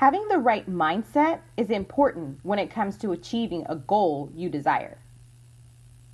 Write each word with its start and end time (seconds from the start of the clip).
Having 0.00 0.28
the 0.28 0.38
right 0.38 0.66
mindset 0.66 1.40
is 1.58 1.68
important 1.68 2.38
when 2.42 2.58
it 2.58 2.70
comes 2.70 2.96
to 2.96 3.12
achieving 3.12 3.66
a 3.68 3.76
goal 3.76 4.30
you 4.34 4.48
desire. 4.48 4.96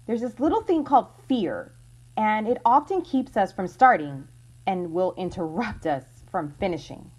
There's 0.06 0.22
this 0.22 0.40
little 0.40 0.62
thing 0.62 0.82
called 0.82 1.06
fear, 1.28 1.70
and 2.16 2.48
it 2.48 2.60
often 2.64 3.00
keeps 3.02 3.36
us 3.36 3.52
from 3.52 3.68
starting 3.68 4.26
and 4.66 4.92
will 4.92 5.14
interrupt 5.16 5.86
us 5.96 6.02
from 6.28 6.50
finishing. 6.58 7.12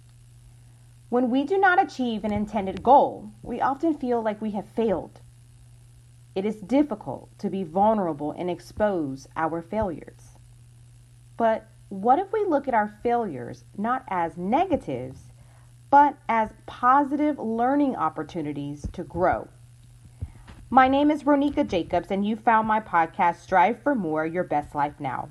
When 1.08 1.30
we 1.30 1.42
do 1.44 1.56
not 1.56 1.82
achieve 1.82 2.22
an 2.22 2.34
intended 2.34 2.82
goal, 2.82 3.30
we 3.42 3.62
often 3.62 3.94
feel 3.94 4.20
like 4.20 4.42
we 4.42 4.50
have 4.50 4.68
failed. 4.68 5.22
It 6.34 6.44
is 6.44 6.56
difficult 6.56 7.30
to 7.38 7.48
be 7.48 7.64
vulnerable 7.64 8.32
and 8.32 8.50
expose 8.50 9.26
our 9.36 9.62
failures. 9.62 10.36
But 11.38 11.66
what 11.88 12.18
if 12.18 12.30
we 12.30 12.44
look 12.44 12.68
at 12.68 12.74
our 12.74 12.88
failures 13.02 13.64
not 13.78 14.04
as 14.08 14.36
negatives, 14.36 15.27
but 15.90 16.16
as 16.28 16.50
positive 16.66 17.38
learning 17.38 17.96
opportunities 17.96 18.86
to 18.92 19.02
grow? 19.02 19.48
My 20.70 20.86
name 20.86 21.10
is 21.10 21.22
Ronika 21.22 21.66
Jacobs, 21.66 22.10
and 22.10 22.26
you 22.26 22.36
found 22.36 22.68
my 22.68 22.80
podcast, 22.80 23.40
Strive 23.40 23.82
for 23.82 23.94
More 23.94 24.26
Your 24.26 24.44
Best 24.44 24.74
Life 24.74 25.00
Now. 25.00 25.30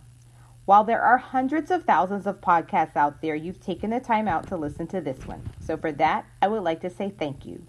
While 0.65 0.83
there 0.83 1.01
are 1.01 1.17
hundreds 1.17 1.69
of 1.69 1.85
thousands 1.85 2.25
of 2.25 2.41
podcasts 2.41 2.95
out 2.95 3.21
there, 3.21 3.35
you've 3.35 3.59
taken 3.59 3.91
the 3.91 3.99
time 3.99 4.27
out 4.27 4.47
to 4.47 4.57
listen 4.57 4.87
to 4.87 4.99
this 4.99 5.25
one. 5.27 5.47
So, 5.59 5.77
for 5.77 5.91
that, 5.93 6.25
I 6.41 6.47
would 6.47 6.63
like 6.63 6.81
to 6.81 6.89
say 6.89 7.09
thank 7.09 7.45
you. 7.45 7.67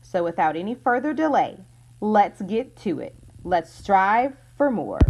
So, 0.00 0.22
without 0.22 0.56
any 0.56 0.74
further 0.74 1.12
delay, 1.12 1.58
let's 2.00 2.40
get 2.40 2.76
to 2.76 3.00
it. 3.00 3.16
Let's 3.42 3.70
strive 3.70 4.36
for 4.56 4.70
more. 4.70 5.00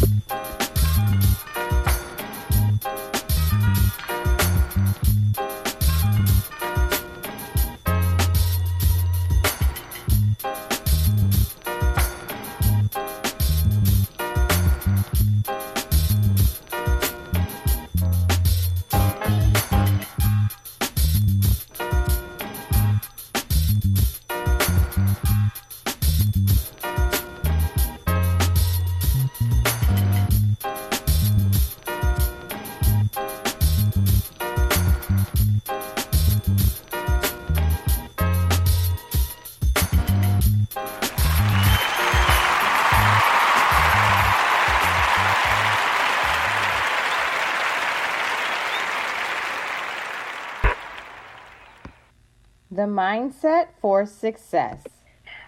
The 52.79 52.84
Mindset 52.84 53.71
for 53.81 54.07
Success. 54.07 54.87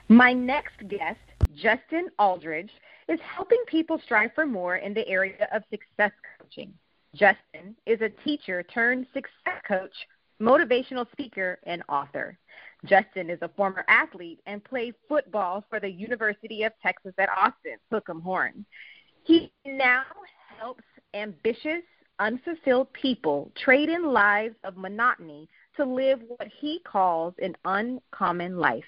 My 0.08 0.32
next 0.32 0.88
guest, 0.88 1.20
Justin 1.54 2.08
Aldridge, 2.18 2.72
is 3.08 3.20
helping 3.20 3.62
people 3.68 4.00
strive 4.02 4.32
for 4.34 4.46
more 4.46 4.78
in 4.78 4.94
the 4.94 5.06
area 5.06 5.46
of 5.54 5.62
success 5.70 6.10
coaching. 6.40 6.74
Justin 7.14 7.76
is 7.86 8.00
a 8.00 8.08
teacher 8.24 8.64
turned 8.64 9.06
success 9.14 9.62
coach, 9.64 9.94
motivational 10.42 11.08
speaker, 11.12 11.60
and 11.66 11.84
author. 11.88 12.36
Justin 12.84 13.30
is 13.30 13.38
a 13.42 13.50
former 13.56 13.84
athlete 13.86 14.40
and 14.46 14.64
played 14.64 14.96
football 15.08 15.64
for 15.70 15.78
the 15.78 15.88
University 15.88 16.64
of 16.64 16.72
Texas 16.82 17.14
at 17.16 17.28
Austin, 17.28 17.76
Hook'em 17.92 18.20
Horn. 18.20 18.66
He 19.22 19.52
now 19.64 20.02
helps 20.58 20.82
ambitious, 21.14 21.84
unfulfilled 22.18 22.92
people 22.92 23.52
trade 23.56 23.88
in 23.88 24.12
lives 24.12 24.56
of 24.64 24.76
monotony 24.76 25.48
to 25.76 25.84
live 25.84 26.20
what 26.28 26.48
he 26.60 26.80
calls 26.80 27.34
an 27.42 27.56
uncommon 27.64 28.58
life. 28.58 28.84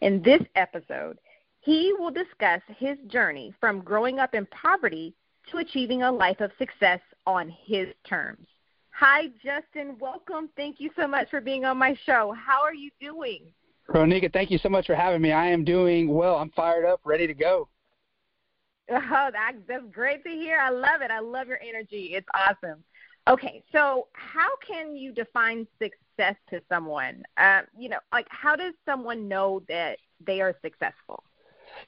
In 0.00 0.22
this 0.22 0.42
episode, 0.54 1.18
he 1.60 1.92
will 1.98 2.10
discuss 2.10 2.60
his 2.78 2.98
journey 3.08 3.54
from 3.60 3.80
growing 3.80 4.18
up 4.18 4.34
in 4.34 4.46
poverty 4.46 5.14
to 5.50 5.58
achieving 5.58 6.02
a 6.02 6.12
life 6.12 6.40
of 6.40 6.50
success 6.58 7.00
on 7.26 7.48
his 7.48 7.88
terms. 8.04 8.46
Hi, 8.90 9.28
Justin. 9.44 9.96
Welcome. 9.98 10.48
Thank 10.56 10.80
you 10.80 10.90
so 10.96 11.06
much 11.06 11.28
for 11.28 11.40
being 11.40 11.64
on 11.64 11.76
my 11.76 11.96
show. 12.06 12.34
How 12.36 12.62
are 12.62 12.74
you 12.74 12.90
doing? 13.00 13.52
Ronika, 13.88 14.32
thank 14.32 14.50
you 14.50 14.58
so 14.58 14.68
much 14.68 14.86
for 14.86 14.94
having 14.94 15.22
me. 15.22 15.32
I 15.32 15.48
am 15.48 15.64
doing 15.64 16.12
well. 16.12 16.36
I'm 16.36 16.50
fired 16.50 16.84
up, 16.84 17.00
ready 17.04 17.26
to 17.26 17.34
go. 17.34 17.68
Oh, 18.88 19.28
that, 19.32 19.52
that's 19.66 19.84
great 19.92 20.22
to 20.24 20.30
hear. 20.30 20.58
I 20.58 20.70
love 20.70 21.02
it. 21.02 21.10
I 21.10 21.18
love 21.18 21.48
your 21.48 21.60
energy. 21.60 22.12
It's 22.14 22.26
awesome. 22.34 22.82
Okay, 23.28 23.62
so 23.72 24.06
how 24.12 24.50
can 24.66 24.94
you 24.94 25.12
define 25.12 25.66
success 25.82 26.36
to 26.48 26.60
someone? 26.68 27.24
Uh, 27.36 27.62
you 27.76 27.88
know, 27.88 27.98
like 28.12 28.26
how 28.30 28.54
does 28.54 28.72
someone 28.84 29.26
know 29.26 29.62
that 29.68 29.98
they 30.24 30.40
are 30.40 30.54
successful? 30.62 31.24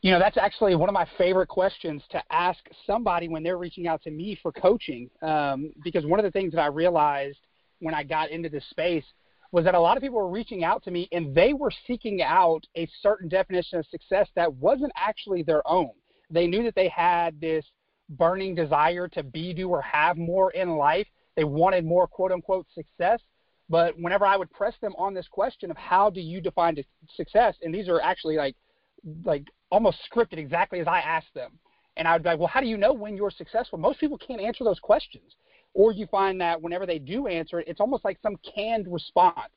You 0.02 0.10
know, 0.10 0.18
that's 0.18 0.36
actually 0.36 0.74
one 0.74 0.88
of 0.88 0.94
my 0.94 1.06
favorite 1.16 1.46
questions 1.46 2.02
to 2.10 2.20
ask 2.32 2.58
somebody 2.86 3.28
when 3.28 3.44
they're 3.44 3.56
reaching 3.56 3.86
out 3.86 4.02
to 4.02 4.10
me 4.10 4.36
for 4.42 4.50
coaching. 4.50 5.08
Um, 5.22 5.72
because 5.84 6.04
one 6.04 6.18
of 6.18 6.24
the 6.24 6.30
things 6.32 6.52
that 6.52 6.60
I 6.60 6.66
realized 6.66 7.38
when 7.78 7.94
I 7.94 8.02
got 8.02 8.30
into 8.30 8.48
this 8.48 8.68
space 8.70 9.04
was 9.52 9.64
that 9.64 9.74
a 9.74 9.80
lot 9.80 9.96
of 9.96 10.02
people 10.02 10.18
were 10.18 10.28
reaching 10.28 10.64
out 10.64 10.82
to 10.84 10.90
me 10.90 11.08
and 11.12 11.34
they 11.34 11.52
were 11.52 11.72
seeking 11.86 12.20
out 12.20 12.66
a 12.76 12.88
certain 13.00 13.28
definition 13.28 13.78
of 13.78 13.86
success 13.86 14.28
that 14.34 14.52
wasn't 14.54 14.92
actually 14.96 15.42
their 15.42 15.66
own. 15.66 15.90
They 16.30 16.46
knew 16.46 16.64
that 16.64 16.74
they 16.74 16.88
had 16.88 17.40
this 17.40 17.64
burning 18.10 18.54
desire 18.54 19.08
to 19.08 19.22
be, 19.22 19.54
do, 19.54 19.68
or 19.68 19.80
have 19.82 20.16
more 20.18 20.50
in 20.50 20.76
life, 20.76 21.06
they 21.38 21.44
wanted 21.44 21.84
more 21.84 22.08
quote 22.08 22.32
unquote 22.32 22.66
success. 22.74 23.20
But 23.70 23.94
whenever 23.96 24.26
I 24.26 24.36
would 24.36 24.50
press 24.50 24.74
them 24.82 24.92
on 24.98 25.14
this 25.14 25.28
question 25.28 25.70
of 25.70 25.76
how 25.76 26.10
do 26.10 26.20
you 26.20 26.40
define 26.40 26.76
success, 27.16 27.54
and 27.62 27.72
these 27.72 27.88
are 27.88 28.00
actually 28.00 28.36
like 28.36 28.56
like 29.24 29.44
almost 29.70 29.98
scripted 30.10 30.38
exactly 30.38 30.80
as 30.80 30.88
I 30.88 30.98
asked 30.98 31.32
them. 31.34 31.52
And 31.96 32.08
I'd 32.08 32.24
be 32.24 32.30
like, 32.30 32.40
well, 32.40 32.48
how 32.48 32.60
do 32.60 32.66
you 32.66 32.76
know 32.76 32.92
when 32.92 33.16
you're 33.16 33.30
successful? 33.30 33.78
Most 33.78 34.00
people 34.00 34.18
can't 34.18 34.40
answer 34.40 34.64
those 34.64 34.80
questions. 34.80 35.36
Or 35.74 35.92
you 35.92 36.08
find 36.08 36.40
that 36.40 36.60
whenever 36.60 36.86
they 36.86 36.98
do 36.98 37.28
answer 37.28 37.60
it, 37.60 37.68
it's 37.68 37.80
almost 37.80 38.04
like 38.04 38.18
some 38.20 38.36
canned 38.54 38.92
response. 38.92 39.52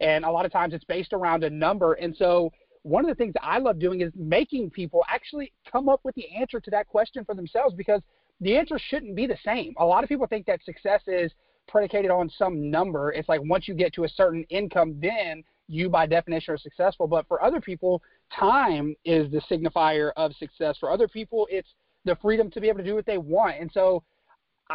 And 0.00 0.26
a 0.26 0.30
lot 0.30 0.44
of 0.44 0.52
times 0.52 0.74
it's 0.74 0.84
based 0.84 1.14
around 1.14 1.44
a 1.44 1.50
number. 1.50 1.94
And 1.94 2.14
so 2.14 2.50
one 2.82 3.04
of 3.04 3.08
the 3.08 3.14
things 3.14 3.32
that 3.34 3.44
I 3.44 3.58
love 3.58 3.78
doing 3.78 4.02
is 4.02 4.12
making 4.16 4.70
people 4.70 5.02
actually 5.08 5.52
come 5.70 5.88
up 5.88 6.00
with 6.04 6.14
the 6.14 6.28
answer 6.34 6.60
to 6.60 6.70
that 6.72 6.88
question 6.88 7.24
for 7.24 7.34
themselves 7.34 7.74
because 7.74 8.02
the 8.42 8.56
answer 8.56 8.78
shouldn't 8.78 9.14
be 9.14 9.26
the 9.26 9.38
same. 9.44 9.72
A 9.78 9.84
lot 9.84 10.02
of 10.02 10.08
people 10.08 10.26
think 10.26 10.46
that 10.46 10.62
success 10.64 11.00
is 11.06 11.32
predicated 11.68 12.10
on 12.10 12.28
some 12.28 12.70
number. 12.70 13.12
It's 13.12 13.28
like 13.28 13.40
once 13.44 13.68
you 13.68 13.74
get 13.74 13.94
to 13.94 14.04
a 14.04 14.08
certain 14.08 14.44
income, 14.50 14.98
then 15.00 15.44
you 15.68 15.88
by 15.88 16.06
definition 16.06 16.52
are 16.52 16.58
successful. 16.58 17.06
But 17.06 17.26
for 17.28 17.42
other 17.42 17.60
people, 17.60 18.02
time 18.36 18.96
is 19.04 19.30
the 19.30 19.40
signifier 19.50 20.10
of 20.16 20.34
success. 20.34 20.76
For 20.78 20.90
other 20.90 21.06
people, 21.06 21.46
it's 21.50 21.68
the 22.04 22.16
freedom 22.16 22.50
to 22.50 22.60
be 22.60 22.68
able 22.68 22.78
to 22.78 22.84
do 22.84 22.96
what 22.96 23.06
they 23.06 23.16
want. 23.16 23.56
And 23.60 23.70
so 23.72 24.02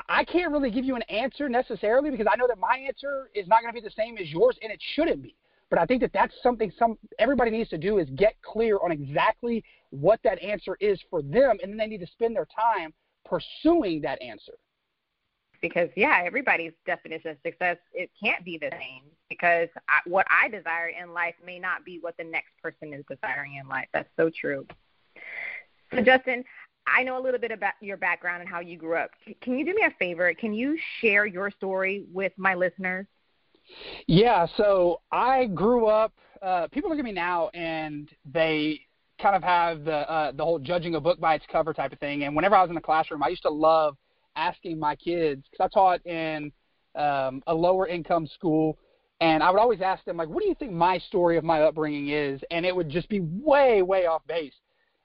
I 0.07 0.23
can't 0.23 0.51
really 0.51 0.72
give 0.72 0.85
you 0.85 0.95
an 0.95 1.01
answer 1.03 1.49
necessarily 1.49 2.09
because 2.09 2.28
I 2.31 2.38
know 2.38 2.47
that 2.47 2.57
my 2.57 2.78
answer 2.88 3.29
is 3.35 3.47
not 3.47 3.61
going 3.61 3.73
to 3.73 3.79
be 3.79 3.85
the 3.85 3.94
same 3.94 4.17
as 4.17 4.31
yours, 4.31 4.57
and 4.61 4.72
it 4.72 4.79
shouldn't 4.95 5.22
be. 5.22 5.35
But 5.69 5.79
I 5.79 5.85
think 5.85 5.99
that 6.01 6.13
that's 6.13 6.34
something 6.41 6.72
some 6.79 6.97
everybody 7.19 7.51
needs 7.51 7.69
to 7.72 7.78
do 7.78 7.97
is 7.97 8.07
get 8.16 8.35
clear 8.41 8.79
on 8.81 8.91
exactly 8.91 9.61
what 9.89 10.22
that 10.23 10.41
answer 10.41 10.78
is 10.79 10.99
for 11.09 11.22
them, 11.22 11.57
and 11.61 11.72
then 11.72 11.78
they 11.78 11.88
need 11.88 11.99
to 11.99 12.07
spend 12.07 12.34
their 12.34 12.47
time 12.47 12.94
pursuing 13.29 14.01
that 14.01 14.21
answer. 14.21 14.53
Because 15.61 15.89
yeah, 15.95 16.21
everybody's 16.23 16.73
definition 16.85 17.31
of 17.31 17.38
success 17.43 17.77
it 17.93 18.11
can't 18.21 18.45
be 18.45 18.59
the 18.59 18.69
same 18.71 19.03
because 19.27 19.69
I, 19.89 19.99
what 20.05 20.27
I 20.29 20.49
desire 20.49 20.89
in 20.89 21.13
life 21.13 21.34
may 21.43 21.57
not 21.57 21.84
be 21.84 21.97
what 21.99 22.16
the 22.17 22.23
next 22.23 22.52
person 22.61 22.93
is 22.93 23.03
desiring 23.09 23.55
in 23.55 23.67
life. 23.67 23.87
That's 23.91 24.09
so 24.17 24.29
true. 24.29 24.67
So 25.93 26.02
Justin, 26.02 26.43
I 26.85 27.03
know 27.03 27.19
a 27.19 27.22
little 27.22 27.40
bit 27.40 27.52
about 27.52 27.73
your 27.81 27.97
background 27.97 28.41
and 28.41 28.49
how 28.49 28.59
you 28.59 28.78
grew 28.78 28.96
up. 28.96 29.11
Can 29.41 29.57
you 29.57 29.66
do 29.66 29.73
me 29.73 29.84
a 29.84 29.91
favor? 29.97 30.34
Can 30.34 30.53
you 30.53 30.78
share 31.02 31.25
your 31.25 31.52
story 31.52 32.05
with 32.13 32.34
my 32.37 32.53
listeners? 32.53 33.07
Yeah, 34.07 34.47
so 34.55 35.02
I 35.11 35.46
grew 35.47 35.87
up. 35.87 36.13
Uh, 36.41 36.67
people 36.67 36.90
look 36.90 36.99
at 36.99 37.05
me 37.05 37.11
now 37.11 37.49
and 37.53 38.09
they 38.25 38.81
kind 39.22 39.35
of 39.35 39.43
have 39.43 39.84
the 39.84 40.09
uh, 40.09 40.31
the 40.31 40.43
whole 40.43 40.59
judging 40.59 40.96
a 40.96 40.99
book 40.99 41.19
by 41.19 41.35
its 41.35 41.46
cover 41.52 41.73
type 41.73 41.93
of 41.93 41.99
thing. 41.99 42.23
And 42.23 42.35
whenever 42.35 42.55
I 42.55 42.61
was 42.61 42.69
in 42.69 42.75
the 42.75 42.81
classroom, 42.81 43.23
I 43.23 43.29
used 43.29 43.43
to 43.43 43.49
love 43.49 43.97
asking 44.35 44.79
my 44.79 44.96
kids 44.96 45.43
because 45.49 45.66
I 45.66 45.73
taught 45.73 46.05
in 46.05 46.52
um, 46.96 47.41
a 47.47 47.53
lower 47.53 47.87
income 47.87 48.28
school, 48.28 48.78
and 49.22 49.41
I 49.41 49.49
would 49.49 49.59
always 49.59 49.81
ask 49.81 50.03
them 50.05 50.17
like, 50.17 50.29
"What 50.29 50.41
do 50.41 50.49
you 50.49 50.55
think 50.55 50.72
my 50.72 50.97
story 50.99 51.37
of 51.37 51.43
my 51.43 51.61
upbringing 51.61 52.09
is?" 52.09 52.41
And 52.52 52.66
it 52.66 52.75
would 52.75 52.90
just 52.90 53.09
be 53.09 53.22
way 53.22 53.81
way 53.81 54.05
off 54.05 54.25
base. 54.28 54.55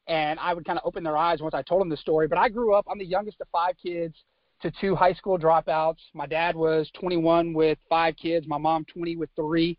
And 0.08 0.38
I 0.40 0.52
would 0.52 0.64
kind 0.64 0.78
of 0.78 0.84
open 0.84 1.04
their 1.04 1.16
eyes 1.16 1.40
once 1.40 1.54
I 1.54 1.62
told 1.62 1.80
them 1.80 1.88
the 1.88 1.96
story. 1.96 2.26
But 2.26 2.38
I 2.38 2.48
grew 2.48 2.74
up. 2.74 2.86
I'm 2.90 2.98
the 2.98 3.04
youngest 3.04 3.40
of 3.40 3.46
five 3.52 3.76
kids 3.80 4.16
to 4.60 4.72
two 4.80 4.94
high 4.94 5.12
school 5.12 5.38
dropouts. 5.38 5.98
My 6.12 6.26
dad 6.26 6.56
was 6.56 6.90
21 6.98 7.52
with 7.52 7.78
five 7.88 8.16
kids. 8.16 8.46
My 8.48 8.58
mom 8.58 8.84
20 8.84 9.16
with 9.16 9.30
three. 9.36 9.78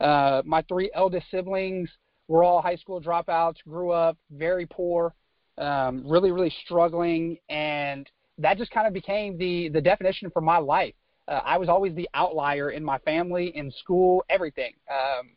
Uh, 0.00 0.42
my 0.44 0.62
three 0.62 0.90
eldest 0.94 1.30
siblings 1.30 1.88
were 2.32 2.42
all 2.42 2.62
high 2.62 2.76
school 2.76 2.98
dropouts, 2.98 3.56
grew 3.68 3.90
up 3.90 4.16
very 4.30 4.64
poor, 4.64 5.14
um, 5.58 6.02
really, 6.06 6.32
really 6.32 6.52
struggling, 6.64 7.36
and 7.50 8.10
that 8.38 8.56
just 8.56 8.70
kind 8.70 8.86
of 8.86 8.94
became 8.94 9.36
the 9.36 9.68
the 9.68 9.82
definition 9.82 10.30
for 10.30 10.40
my 10.40 10.56
life. 10.56 10.94
Uh, 11.28 11.40
I 11.44 11.58
was 11.58 11.68
always 11.68 11.94
the 11.94 12.08
outlier 12.14 12.70
in 12.70 12.82
my 12.82 12.98
family, 13.00 13.52
in 13.54 13.70
school, 13.70 14.24
everything. 14.30 14.72
Um, 14.90 15.32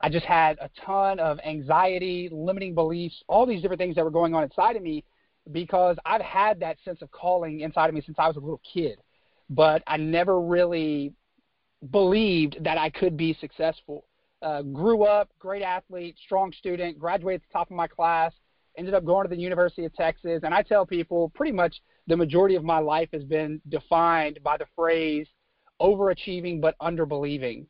I 0.00 0.08
just 0.08 0.26
had 0.26 0.58
a 0.60 0.68
ton 0.84 1.20
of 1.20 1.38
anxiety, 1.46 2.28
limiting 2.32 2.74
beliefs, 2.74 3.22
all 3.28 3.46
these 3.46 3.62
different 3.62 3.80
things 3.80 3.94
that 3.94 4.04
were 4.04 4.10
going 4.10 4.34
on 4.34 4.42
inside 4.42 4.74
of 4.74 4.82
me 4.82 5.04
because 5.52 5.96
I've 6.04 6.20
had 6.20 6.58
that 6.58 6.76
sense 6.84 7.02
of 7.02 7.10
calling 7.12 7.60
inside 7.60 7.88
of 7.88 7.94
me 7.94 8.02
since 8.04 8.18
I 8.18 8.26
was 8.26 8.36
a 8.36 8.40
little 8.40 8.60
kid. 8.74 8.98
But 9.48 9.84
I 9.86 9.96
never 9.96 10.40
really 10.40 11.14
believed 11.88 12.64
that 12.64 12.78
I 12.78 12.90
could 12.90 13.16
be 13.16 13.32
successful. 13.40 14.06
Uh, 14.42 14.62
grew 14.62 15.04
up, 15.04 15.30
great 15.38 15.62
athlete, 15.62 16.16
strong 16.24 16.52
student, 16.52 16.98
graduated 16.98 17.42
at 17.42 17.48
the 17.48 17.52
top 17.52 17.70
of 17.70 17.76
my 17.76 17.86
class, 17.86 18.32
ended 18.76 18.92
up 18.92 19.04
going 19.04 19.24
to 19.24 19.34
the 19.34 19.40
University 19.40 19.84
of 19.84 19.94
Texas. 19.94 20.40
And 20.42 20.52
I 20.52 20.62
tell 20.62 20.84
people 20.84 21.30
pretty 21.30 21.52
much 21.52 21.80
the 22.08 22.16
majority 22.16 22.56
of 22.56 22.64
my 22.64 22.78
life 22.78 23.08
has 23.12 23.24
been 23.24 23.60
defined 23.68 24.40
by 24.42 24.56
the 24.56 24.66
phrase 24.74 25.28
overachieving 25.80 26.60
but 26.60 26.74
underbelieving. 26.80 27.66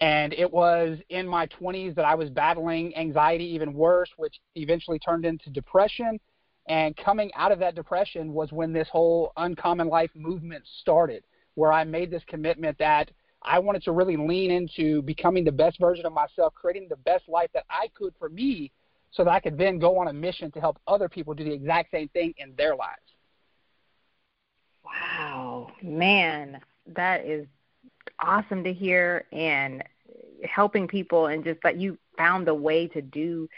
And 0.00 0.32
it 0.32 0.50
was 0.50 0.98
in 1.08 1.26
my 1.26 1.46
20s 1.48 1.94
that 1.96 2.04
I 2.04 2.14
was 2.14 2.30
battling 2.30 2.96
anxiety 2.96 3.44
even 3.54 3.72
worse, 3.72 4.10
which 4.16 4.40
eventually 4.54 4.98
turned 4.98 5.24
into 5.24 5.50
depression. 5.50 6.20
And 6.68 6.96
coming 6.96 7.30
out 7.34 7.50
of 7.50 7.58
that 7.60 7.74
depression 7.74 8.32
was 8.32 8.52
when 8.52 8.72
this 8.72 8.88
whole 8.90 9.32
uncommon 9.36 9.88
life 9.88 10.10
movement 10.14 10.64
started, 10.80 11.24
where 11.54 11.72
I 11.72 11.82
made 11.84 12.10
this 12.10 12.22
commitment 12.28 12.78
that 12.78 13.10
I 13.42 13.58
wanted 13.58 13.82
to 13.84 13.92
really 13.92 14.16
lean 14.16 14.50
into 14.50 15.02
becoming 15.02 15.44
the 15.44 15.52
best 15.52 15.78
version 15.78 16.06
of 16.06 16.12
myself, 16.12 16.54
creating 16.54 16.88
the 16.88 16.96
best 16.96 17.28
life 17.28 17.50
that 17.54 17.64
I 17.70 17.88
could 17.94 18.14
for 18.18 18.28
me, 18.28 18.72
so 19.10 19.24
that 19.24 19.30
I 19.30 19.40
could 19.40 19.56
then 19.56 19.78
go 19.78 19.98
on 19.98 20.08
a 20.08 20.12
mission 20.12 20.50
to 20.52 20.60
help 20.60 20.78
other 20.86 21.08
people 21.08 21.34
do 21.34 21.44
the 21.44 21.52
exact 21.52 21.90
same 21.90 22.08
thing 22.08 22.34
in 22.36 22.54
their 22.56 22.74
lives. 22.76 23.00
Wow, 24.84 25.68
man, 25.82 26.60
that 26.86 27.24
is 27.24 27.46
awesome 28.20 28.64
to 28.64 28.72
hear 28.72 29.26
and 29.32 29.84
helping 30.44 30.86
people 30.86 31.26
and 31.26 31.44
just 31.44 31.60
that 31.62 31.76
you 31.78 31.98
found 32.16 32.48
a 32.48 32.54
way 32.54 32.86
to 32.88 33.02
do 33.02 33.48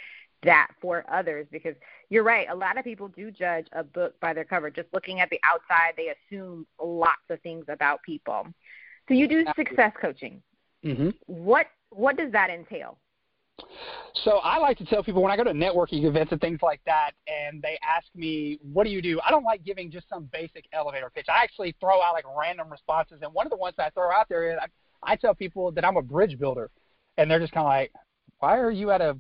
that 0.43 0.69
for 0.81 1.05
others 1.13 1.47
because 1.53 1.75
you're 2.09 2.23
right 2.23 2.47
a 2.51 2.55
lot 2.55 2.79
of 2.79 2.85
people 2.85 3.09
do 3.09 3.31
judge 3.31 3.67
a 3.73 3.85
book 3.85 4.19
by 4.21 4.33
their 4.33 4.45
cover 4.45 4.71
just 4.71 4.89
looking 4.93 5.21
at 5.21 5.29
the 5.29 5.39
outside 5.45 5.93
they 5.97 6.09
assume 6.09 6.67
lots 6.83 7.21
of 7.29 7.39
things 7.43 7.67
about 7.69 8.03
people 8.03 8.47
so 9.11 9.15
you 9.15 9.27
do 9.29 9.45
success 9.57 9.93
coaching 10.01 10.41
mm-hmm. 10.85 11.11
what 11.27 11.67
what 11.91 12.17
does 12.17 12.31
that 12.31 12.49
entail 12.49 12.97
so 14.25 14.39
I 14.39 14.59
like 14.59 14.79
to 14.79 14.85
tell 14.85 15.03
people 15.03 15.23
when 15.23 15.33
I 15.33 15.37
go 15.37 15.45
to 15.45 15.53
networking 15.53 16.05
events 16.05 16.33
and 16.33 16.41
things 16.41 16.61
like 16.63 16.81
that, 16.87 17.13
and 17.27 17.63
they 17.63 17.79
ask 17.83 18.07
me, 18.15 18.59
"What 18.63 18.85
do 18.85 18.91
you 18.91 19.03
do?" 19.03 19.21
I 19.27 19.31
don't 19.31 19.45
like 19.45 19.65
giving 19.65 19.91
just 19.91 20.09
some 20.09 20.29
basic 20.33 20.67
elevator 20.73 21.11
pitch. 21.15 21.27
I 21.29 21.43
actually 21.43 21.75
throw 21.81 22.03
out 22.03 22.15
like 22.15 22.25
random 22.37 22.71
responses, 22.71 23.21
and 23.23 23.33
one 23.33 23.47
of 23.47 23.51
the 23.51 23.57
ones 23.57 23.75
that 23.77 23.87
I 23.87 23.91
throw 23.91 24.11
out 24.11 24.29
there 24.29 24.53
is 24.53 24.59
I, 24.61 25.13
I 25.13 25.17
tell 25.17 25.35
people 25.35 25.71
that 25.73 25.85
I'm 25.85 25.97
a 25.97 26.03
bridge 26.03 26.39
builder, 26.39 26.71
and 27.19 27.31
they're 27.31 27.41
just 27.41 27.53
kind 27.53 27.67
of 27.67 27.71
like, 27.71 27.93
"Why 28.39 28.59
are 28.59 28.71
you 28.71 28.91
at 28.91 29.01
a 29.01 29.19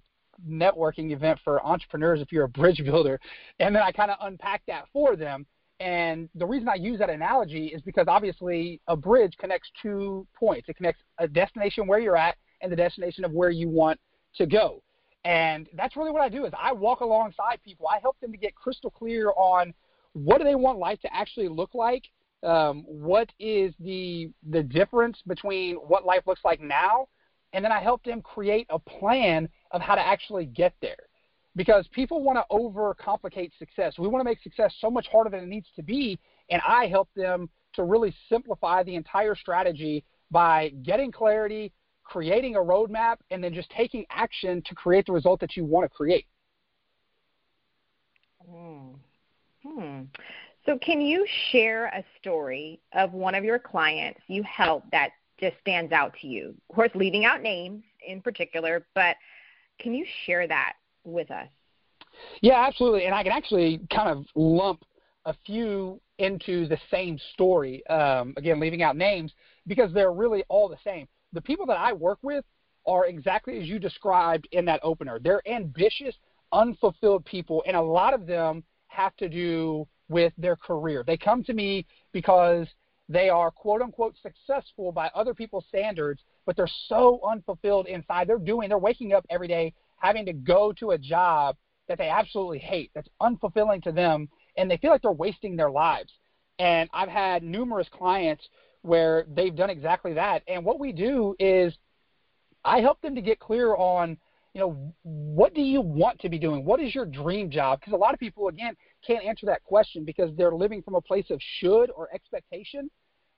networking 0.48 1.12
event 1.12 1.38
for 1.44 1.64
entrepreneurs 1.64 2.20
if 2.20 2.32
you're 2.32 2.44
a 2.44 2.48
bridge 2.48 2.82
builder?" 2.84 3.20
And 3.58 3.74
then 3.74 3.82
I 3.82 3.92
kind 3.92 4.10
of 4.10 4.16
unpack 4.22 4.62
that 4.66 4.86
for 4.92 5.16
them. 5.16 5.46
And 5.80 6.28
the 6.34 6.46
reason 6.46 6.68
I 6.68 6.74
use 6.74 6.98
that 6.98 7.08
analogy 7.08 7.68
is 7.68 7.80
because 7.80 8.06
obviously 8.06 8.80
a 8.86 8.94
bridge 8.94 9.34
connects 9.38 9.70
two 9.80 10.26
points. 10.38 10.68
It 10.68 10.76
connects 10.76 11.02
a 11.18 11.26
destination 11.26 11.86
where 11.86 11.98
you're 11.98 12.18
at 12.18 12.36
and 12.60 12.70
the 12.70 12.76
destination 12.76 13.24
of 13.24 13.32
where 13.32 13.50
you 13.50 13.68
want 13.68 13.98
to 14.36 14.46
go. 14.46 14.82
And 15.24 15.68
that's 15.74 15.96
really 15.96 16.10
what 16.10 16.22
I 16.22 16.28
do 16.28 16.44
is 16.44 16.52
I 16.58 16.72
walk 16.72 17.00
alongside 17.00 17.62
people. 17.64 17.86
I 17.88 17.98
help 17.98 18.20
them 18.20 18.30
to 18.30 18.38
get 18.38 18.54
crystal 18.54 18.90
clear 18.90 19.32
on 19.36 19.72
what 20.12 20.38
do 20.38 20.44
they 20.44 20.54
want 20.54 20.78
life 20.78 21.00
to 21.00 21.14
actually 21.14 21.48
look 21.48 21.74
like. 21.74 22.04
Um, 22.42 22.84
what 22.86 23.28
is 23.38 23.74
the 23.80 24.30
the 24.48 24.62
difference 24.62 25.18
between 25.26 25.76
what 25.76 26.06
life 26.06 26.22
looks 26.26 26.40
like 26.42 26.60
now, 26.60 27.08
and 27.52 27.62
then 27.62 27.70
I 27.70 27.80
help 27.80 28.02
them 28.02 28.22
create 28.22 28.66
a 28.70 28.78
plan 28.78 29.46
of 29.72 29.82
how 29.82 29.94
to 29.94 30.00
actually 30.00 30.46
get 30.46 30.72
there. 30.80 31.09
Because 31.56 31.88
people 31.88 32.22
want 32.22 32.38
to 32.38 32.44
overcomplicate 32.50 33.50
success. 33.58 33.98
We 33.98 34.06
want 34.06 34.20
to 34.20 34.24
make 34.24 34.40
success 34.40 34.72
so 34.80 34.90
much 34.90 35.08
harder 35.08 35.30
than 35.30 35.40
it 35.40 35.48
needs 35.48 35.68
to 35.76 35.82
be, 35.82 36.18
and 36.48 36.62
I 36.66 36.86
help 36.86 37.08
them 37.16 37.48
to 37.74 37.84
really 37.84 38.14
simplify 38.28 38.82
the 38.82 38.94
entire 38.94 39.34
strategy 39.34 40.04
by 40.30 40.72
getting 40.82 41.10
clarity, 41.10 41.72
creating 42.04 42.56
a 42.56 42.60
roadmap, 42.60 43.16
and 43.30 43.42
then 43.42 43.52
just 43.52 43.70
taking 43.70 44.04
action 44.10 44.62
to 44.66 44.74
create 44.74 45.06
the 45.06 45.12
result 45.12 45.40
that 45.40 45.56
you 45.56 45.64
want 45.64 45.90
to 45.90 45.94
create. 45.94 46.26
Hmm. 48.48 48.92
hmm. 49.64 50.02
So, 50.66 50.78
can 50.78 51.00
you 51.00 51.26
share 51.50 51.86
a 51.86 52.04
story 52.20 52.80
of 52.92 53.12
one 53.12 53.34
of 53.34 53.44
your 53.44 53.58
clients 53.58 54.20
you 54.28 54.42
helped 54.42 54.90
that 54.92 55.10
just 55.38 55.56
stands 55.60 55.92
out 55.92 56.14
to 56.20 56.26
you? 56.26 56.54
Of 56.68 56.74
course, 56.74 56.90
leaving 56.94 57.24
out 57.24 57.42
names 57.42 57.82
in 58.06 58.20
particular, 58.20 58.86
but 58.94 59.16
can 59.78 59.94
you 59.94 60.04
share 60.26 60.46
that 60.46 60.74
with 61.04 61.30
us? 61.30 61.48
Yeah, 62.42 62.66
absolutely. 62.66 63.06
And 63.06 63.14
I 63.14 63.22
can 63.22 63.32
actually 63.32 63.80
kind 63.92 64.08
of 64.08 64.26
lump 64.34 64.84
a 65.24 65.34
few 65.46 66.00
into 66.18 66.66
the 66.66 66.78
same 66.90 67.18
story. 67.32 67.86
Um, 67.86 68.34
again, 68.36 68.60
leaving 68.60 68.82
out 68.82 68.96
names 68.96 69.32
because 69.66 69.92
they're 69.92 70.12
really 70.12 70.44
all 70.48 70.68
the 70.68 70.78
same 70.84 71.06
the 71.32 71.40
people 71.40 71.66
that 71.66 71.78
I 71.78 71.92
work 71.92 72.18
with 72.22 72.44
are 72.86 73.06
exactly 73.06 73.60
as 73.60 73.66
you 73.66 73.78
described 73.78 74.48
in 74.52 74.64
that 74.64 74.80
opener. 74.82 75.18
They're 75.18 75.46
ambitious, 75.48 76.14
unfulfilled 76.52 77.24
people, 77.24 77.62
and 77.66 77.76
a 77.76 77.80
lot 77.82 78.14
of 78.14 78.26
them 78.26 78.64
have 78.88 79.16
to 79.16 79.28
do 79.28 79.86
with 80.08 80.32
their 80.38 80.56
career. 80.56 81.04
They 81.06 81.16
come 81.16 81.44
to 81.44 81.52
me 81.52 81.86
because 82.12 82.66
they 83.08 83.28
are 83.28 83.50
quote 83.50 83.82
unquote 83.82 84.16
successful 84.20 84.92
by 84.92 85.10
other 85.14 85.34
people's 85.34 85.66
standards, 85.68 86.22
but 86.46 86.56
they're 86.56 86.68
so 86.88 87.20
unfulfilled 87.28 87.86
inside. 87.86 88.28
They're 88.28 88.38
doing, 88.38 88.68
they're 88.68 88.78
waking 88.78 89.12
up 89.12 89.26
every 89.30 89.48
day 89.48 89.72
having 90.00 90.26
to 90.26 90.32
go 90.32 90.72
to 90.72 90.90
a 90.90 90.98
job 90.98 91.56
that 91.88 91.98
they 91.98 92.08
absolutely 92.08 92.58
hate, 92.58 92.90
that's 92.94 93.08
unfulfilling 93.20 93.82
to 93.82 93.92
them, 93.92 94.28
and 94.56 94.70
they 94.70 94.76
feel 94.76 94.90
like 94.90 95.02
they're 95.02 95.12
wasting 95.12 95.56
their 95.56 95.70
lives. 95.70 96.12
And 96.58 96.90
I've 96.92 97.08
had 97.08 97.42
numerous 97.42 97.88
clients 97.90 98.46
where 98.82 99.24
they've 99.28 99.54
done 99.54 99.70
exactly 99.70 100.14
that. 100.14 100.42
And 100.46 100.64
what 100.64 100.78
we 100.78 100.92
do 100.92 101.34
is 101.38 101.76
I 102.64 102.80
help 102.80 103.00
them 103.00 103.14
to 103.14 103.22
get 103.22 103.38
clear 103.38 103.74
on, 103.74 104.16
you 104.54 104.60
know, 104.60 104.94
what 105.02 105.54
do 105.54 105.62
you 105.62 105.80
want 105.80 106.18
to 106.20 106.28
be 106.28 106.38
doing? 106.38 106.64
What 106.64 106.80
is 106.80 106.94
your 106.94 107.06
dream 107.06 107.50
job? 107.50 107.80
Because 107.80 107.92
a 107.92 107.96
lot 107.96 108.14
of 108.14 108.20
people, 108.20 108.48
again, 108.48 108.74
can't 109.06 109.24
answer 109.24 109.46
that 109.46 109.64
question 109.64 110.04
because 110.04 110.30
they're 110.36 110.54
living 110.54 110.82
from 110.82 110.94
a 110.94 111.00
place 111.00 111.30
of 111.30 111.40
should 111.58 111.90
or 111.90 112.08
expectation 112.14 112.90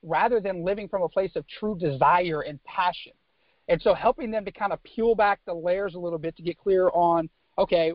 rather 0.02 0.40
than 0.40 0.64
living 0.64 0.88
from 0.88 1.02
a 1.02 1.08
place 1.08 1.36
of 1.36 1.46
true 1.46 1.76
desire 1.78 2.40
and 2.40 2.62
passion. 2.64 3.12
And 3.68 3.80
so 3.80 3.94
helping 3.94 4.30
them 4.30 4.44
to 4.44 4.52
kind 4.52 4.72
of 4.72 4.82
peel 4.82 5.14
back 5.14 5.40
the 5.46 5.54
layers 5.54 5.94
a 5.94 5.98
little 5.98 6.18
bit 6.18 6.36
to 6.36 6.42
get 6.42 6.58
clear 6.58 6.88
on, 6.90 7.28
okay, 7.58 7.92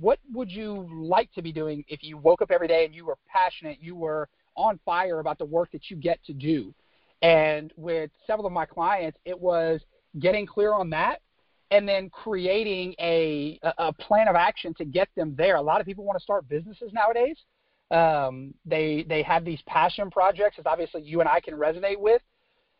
what 0.00 0.18
would 0.32 0.50
you 0.50 0.88
like 0.92 1.32
to 1.32 1.42
be 1.42 1.52
doing 1.52 1.84
if 1.88 2.02
you 2.02 2.18
woke 2.18 2.42
up 2.42 2.50
every 2.50 2.68
day 2.68 2.84
and 2.84 2.94
you 2.94 3.06
were 3.06 3.16
passionate, 3.26 3.78
you 3.80 3.94
were 3.94 4.28
on 4.56 4.78
fire 4.84 5.20
about 5.20 5.38
the 5.38 5.44
work 5.44 5.70
that 5.72 5.90
you 5.90 5.96
get 5.96 6.22
to 6.24 6.32
do? 6.32 6.74
And 7.22 7.72
with 7.76 8.10
several 8.26 8.46
of 8.46 8.52
my 8.52 8.66
clients, 8.66 9.18
it 9.24 9.38
was 9.38 9.80
getting 10.18 10.46
clear 10.46 10.72
on 10.74 10.90
that 10.90 11.20
and 11.70 11.88
then 11.88 12.10
creating 12.10 12.94
a, 13.00 13.58
a 13.78 13.92
plan 13.92 14.28
of 14.28 14.36
action 14.36 14.74
to 14.74 14.84
get 14.84 15.08
them 15.16 15.34
there. 15.36 15.56
A 15.56 15.62
lot 15.62 15.80
of 15.80 15.86
people 15.86 16.04
want 16.04 16.18
to 16.18 16.22
start 16.22 16.48
businesses 16.48 16.92
nowadays. 16.92 17.36
Um, 17.90 18.54
they 18.64 19.04
they 19.08 19.22
have 19.22 19.44
these 19.44 19.60
passion 19.66 20.10
projects, 20.10 20.58
as 20.58 20.66
obviously 20.66 21.02
you 21.02 21.20
and 21.20 21.28
I 21.28 21.40
can 21.40 21.54
resonate 21.54 21.98
with, 21.98 22.20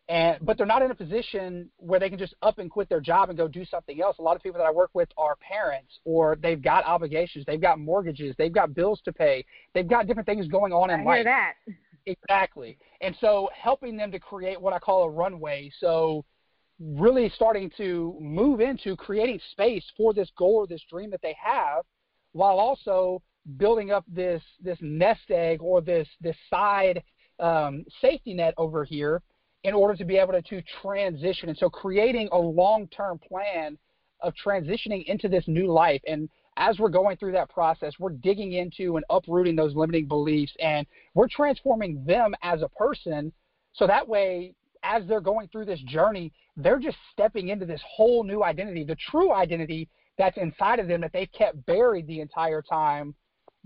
and 0.08 0.38
but 0.42 0.56
they're 0.56 0.66
not 0.66 0.82
in 0.82 0.90
a 0.90 0.94
position 0.94 1.68
where 1.78 1.98
they 1.98 2.08
can 2.08 2.18
just 2.18 2.34
up 2.42 2.58
and 2.58 2.70
quit 2.70 2.88
their 2.88 3.00
job 3.00 3.28
and 3.28 3.36
go 3.36 3.48
do 3.48 3.64
something 3.64 4.00
else. 4.00 4.16
A 4.18 4.22
lot 4.22 4.36
of 4.36 4.42
people 4.42 4.58
that 4.58 4.66
I 4.66 4.70
work 4.70 4.90
with 4.94 5.08
are 5.16 5.36
parents, 5.36 5.98
or 6.04 6.36
they've 6.40 6.62
got 6.62 6.84
obligations, 6.84 7.44
they've 7.46 7.60
got 7.60 7.78
mortgages, 7.78 8.34
they've 8.38 8.52
got 8.52 8.74
bills 8.74 9.00
to 9.04 9.12
pay, 9.12 9.44
they've 9.74 9.88
got 9.88 10.06
different 10.06 10.26
things 10.26 10.46
going 10.46 10.72
on 10.72 10.90
in 10.90 11.00
I 11.00 11.04
life. 11.04 11.16
Hear 11.16 11.24
that. 11.24 11.52
Exactly. 12.06 12.78
And 13.00 13.16
so 13.20 13.50
helping 13.52 13.96
them 13.96 14.12
to 14.12 14.20
create 14.20 14.60
what 14.60 14.72
I 14.72 14.78
call 14.78 15.02
a 15.04 15.10
runway. 15.10 15.72
So 15.80 16.24
really 16.78 17.28
starting 17.34 17.70
to 17.78 18.16
move 18.20 18.60
into 18.60 18.94
creating 18.96 19.40
space 19.50 19.84
for 19.96 20.14
this 20.14 20.30
goal 20.38 20.54
or 20.56 20.66
this 20.66 20.82
dream 20.88 21.10
that 21.10 21.22
they 21.22 21.36
have 21.42 21.84
while 22.32 22.58
also 22.58 23.22
building 23.56 23.90
up 23.90 24.04
this 24.08 24.42
this 24.60 24.78
nest 24.80 25.30
egg 25.30 25.62
or 25.62 25.80
this 25.80 26.08
this 26.20 26.36
side 26.50 27.02
um, 27.38 27.84
safety 28.00 28.34
net 28.34 28.54
over 28.56 28.84
here 28.84 29.22
in 29.64 29.74
order 29.74 29.94
to 29.96 30.04
be 30.04 30.16
able 30.16 30.32
to, 30.32 30.42
to 30.42 30.62
transition 30.82 31.48
and 31.48 31.58
so 31.58 31.68
creating 31.68 32.28
a 32.32 32.38
long-term 32.38 33.18
plan 33.18 33.76
of 34.22 34.32
transitioning 34.44 35.04
into 35.06 35.28
this 35.28 35.44
new 35.46 35.66
life 35.72 36.00
and 36.06 36.28
as 36.56 36.78
we're 36.78 36.88
going 36.88 37.16
through 37.16 37.32
that 37.32 37.50
process, 37.50 37.92
we're 37.98 38.10
digging 38.10 38.52
into 38.52 38.96
and 38.96 39.04
uprooting 39.10 39.56
those 39.56 39.74
limiting 39.74 40.06
beliefs 40.06 40.52
and 40.58 40.86
we're 41.14 41.28
transforming 41.28 42.02
them 42.04 42.34
as 42.42 42.62
a 42.62 42.68
person. 42.68 43.32
So 43.74 43.86
that 43.86 44.08
way, 44.08 44.54
as 44.82 45.02
they're 45.06 45.20
going 45.20 45.48
through 45.48 45.66
this 45.66 45.80
journey, 45.80 46.32
they're 46.56 46.78
just 46.78 46.96
stepping 47.12 47.48
into 47.48 47.66
this 47.66 47.82
whole 47.86 48.24
new 48.24 48.42
identity, 48.42 48.84
the 48.84 48.96
true 49.10 49.32
identity 49.32 49.88
that's 50.16 50.38
inside 50.38 50.78
of 50.78 50.88
them 50.88 51.02
that 51.02 51.12
they've 51.12 51.32
kept 51.32 51.64
buried 51.66 52.06
the 52.06 52.20
entire 52.20 52.62
time 52.62 53.14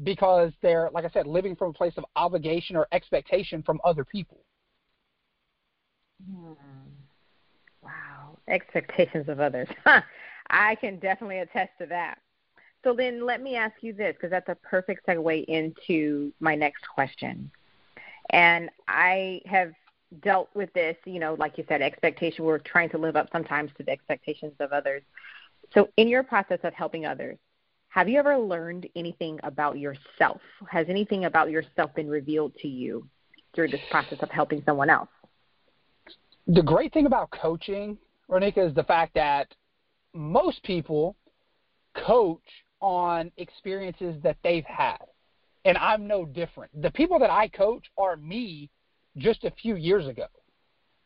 because 0.02 0.50
they're, 0.62 0.90
like 0.92 1.04
I 1.04 1.10
said, 1.10 1.26
living 1.26 1.54
from 1.54 1.70
a 1.70 1.74
place 1.74 1.92
of 1.96 2.04
obligation 2.16 2.74
or 2.74 2.88
expectation 2.90 3.62
from 3.62 3.80
other 3.84 4.04
people. 4.04 4.44
Hmm. 6.28 6.52
Wow, 7.82 8.38
expectations 8.48 9.28
of 9.28 9.40
others. 9.40 9.68
I 10.50 10.74
can 10.76 10.98
definitely 10.98 11.38
attest 11.38 11.70
to 11.78 11.86
that. 11.86 12.18
So 12.82 12.94
then 12.94 13.24
let 13.24 13.42
me 13.42 13.56
ask 13.56 13.74
you 13.82 13.92
this, 13.92 14.14
because 14.14 14.30
that's 14.30 14.48
a 14.48 14.54
perfect 14.54 15.06
segue 15.06 15.44
into 15.44 16.32
my 16.40 16.54
next 16.54 16.86
question. 16.88 17.50
And 18.30 18.70
I 18.88 19.42
have 19.46 19.72
dealt 20.22 20.48
with 20.54 20.72
this, 20.72 20.96
you 21.04 21.20
know, 21.20 21.34
like 21.34 21.58
you 21.58 21.64
said, 21.68 21.82
expectation. 21.82 22.44
We're 22.44 22.58
trying 22.58 22.90
to 22.90 22.98
live 22.98 23.16
up 23.16 23.28
sometimes 23.32 23.70
to 23.76 23.82
the 23.82 23.92
expectations 23.92 24.54
of 24.60 24.72
others. 24.72 25.02
So, 25.74 25.88
in 25.96 26.08
your 26.08 26.22
process 26.22 26.58
of 26.64 26.74
helping 26.74 27.06
others, 27.06 27.38
have 27.88 28.08
you 28.08 28.18
ever 28.18 28.38
learned 28.38 28.88
anything 28.96 29.38
about 29.42 29.78
yourself? 29.78 30.40
Has 30.68 30.86
anything 30.88 31.26
about 31.26 31.50
yourself 31.50 31.94
been 31.94 32.08
revealed 32.08 32.54
to 32.56 32.68
you 32.68 33.06
through 33.54 33.68
this 33.68 33.80
process 33.90 34.18
of 34.22 34.30
helping 34.30 34.62
someone 34.64 34.90
else? 34.90 35.08
The 36.52 36.62
great 36.62 36.92
thing 36.92 37.06
about 37.06 37.30
coaching, 37.30 37.96
Ronika, 38.28 38.68
is 38.68 38.74
the 38.74 38.82
fact 38.82 39.14
that 39.14 39.46
most 40.12 40.60
people 40.64 41.14
coach 41.94 42.42
on 42.80 43.30
experiences 43.36 44.16
that 44.24 44.36
they've 44.42 44.64
had. 44.64 44.98
And 45.64 45.78
I'm 45.78 46.08
no 46.08 46.24
different. 46.24 46.82
The 46.82 46.90
people 46.90 47.20
that 47.20 47.30
I 47.30 47.46
coach 47.46 47.84
are 47.96 48.16
me 48.16 48.68
just 49.16 49.44
a 49.44 49.52
few 49.62 49.76
years 49.76 50.08
ago. 50.08 50.26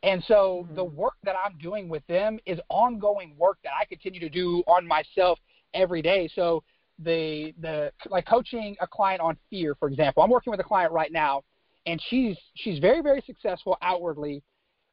And 0.02 0.24
so 0.26 0.64
mm-hmm. 0.64 0.76
the 0.76 0.84
work 0.84 1.14
that 1.24 1.36
I'm 1.44 1.58
doing 1.58 1.90
with 1.90 2.06
them 2.06 2.38
is 2.46 2.58
ongoing 2.70 3.34
work 3.36 3.58
that 3.64 3.72
I 3.78 3.84
continue 3.84 4.20
to 4.20 4.30
do 4.30 4.62
on 4.66 4.86
myself 4.86 5.38
every 5.74 6.00
day. 6.00 6.26
So 6.34 6.62
the 7.00 7.52
the 7.60 7.92
like 8.08 8.26
coaching 8.26 8.76
a 8.80 8.86
client 8.86 9.20
on 9.20 9.36
fear, 9.50 9.74
for 9.74 9.88
example. 9.88 10.22
I'm 10.22 10.30
working 10.30 10.52
with 10.52 10.60
a 10.60 10.64
client 10.64 10.92
right 10.92 11.12
now 11.12 11.42
and 11.86 12.00
she's 12.08 12.36
she's 12.54 12.78
very, 12.78 13.02
very 13.02 13.22
successful 13.26 13.76
outwardly, 13.82 14.42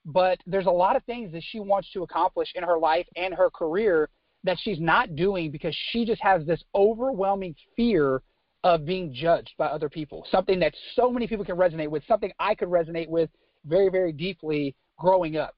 but 0.05 0.39
there's 0.45 0.65
a 0.65 0.71
lot 0.71 0.95
of 0.95 1.03
things 1.03 1.31
that 1.31 1.43
she 1.51 1.59
wants 1.59 1.91
to 1.91 2.03
accomplish 2.03 2.51
in 2.55 2.63
her 2.63 2.79
life 2.79 3.07
and 3.15 3.33
her 3.33 3.49
career 3.49 4.09
that 4.43 4.57
she's 4.59 4.79
not 4.79 5.15
doing 5.15 5.51
because 5.51 5.75
she 5.91 6.05
just 6.05 6.21
has 6.21 6.45
this 6.45 6.63
overwhelming 6.73 7.55
fear 7.75 8.21
of 8.63 8.85
being 8.85 9.13
judged 9.13 9.53
by 9.57 9.67
other 9.67 9.89
people. 9.89 10.25
Something 10.31 10.59
that 10.59 10.73
so 10.95 11.11
many 11.11 11.27
people 11.27 11.45
can 11.45 11.57
resonate 11.57 11.89
with, 11.89 12.03
something 12.07 12.31
I 12.39 12.55
could 12.55 12.69
resonate 12.69 13.07
with 13.07 13.29
very, 13.65 13.89
very 13.89 14.11
deeply 14.11 14.75
growing 14.97 15.37
up. 15.37 15.55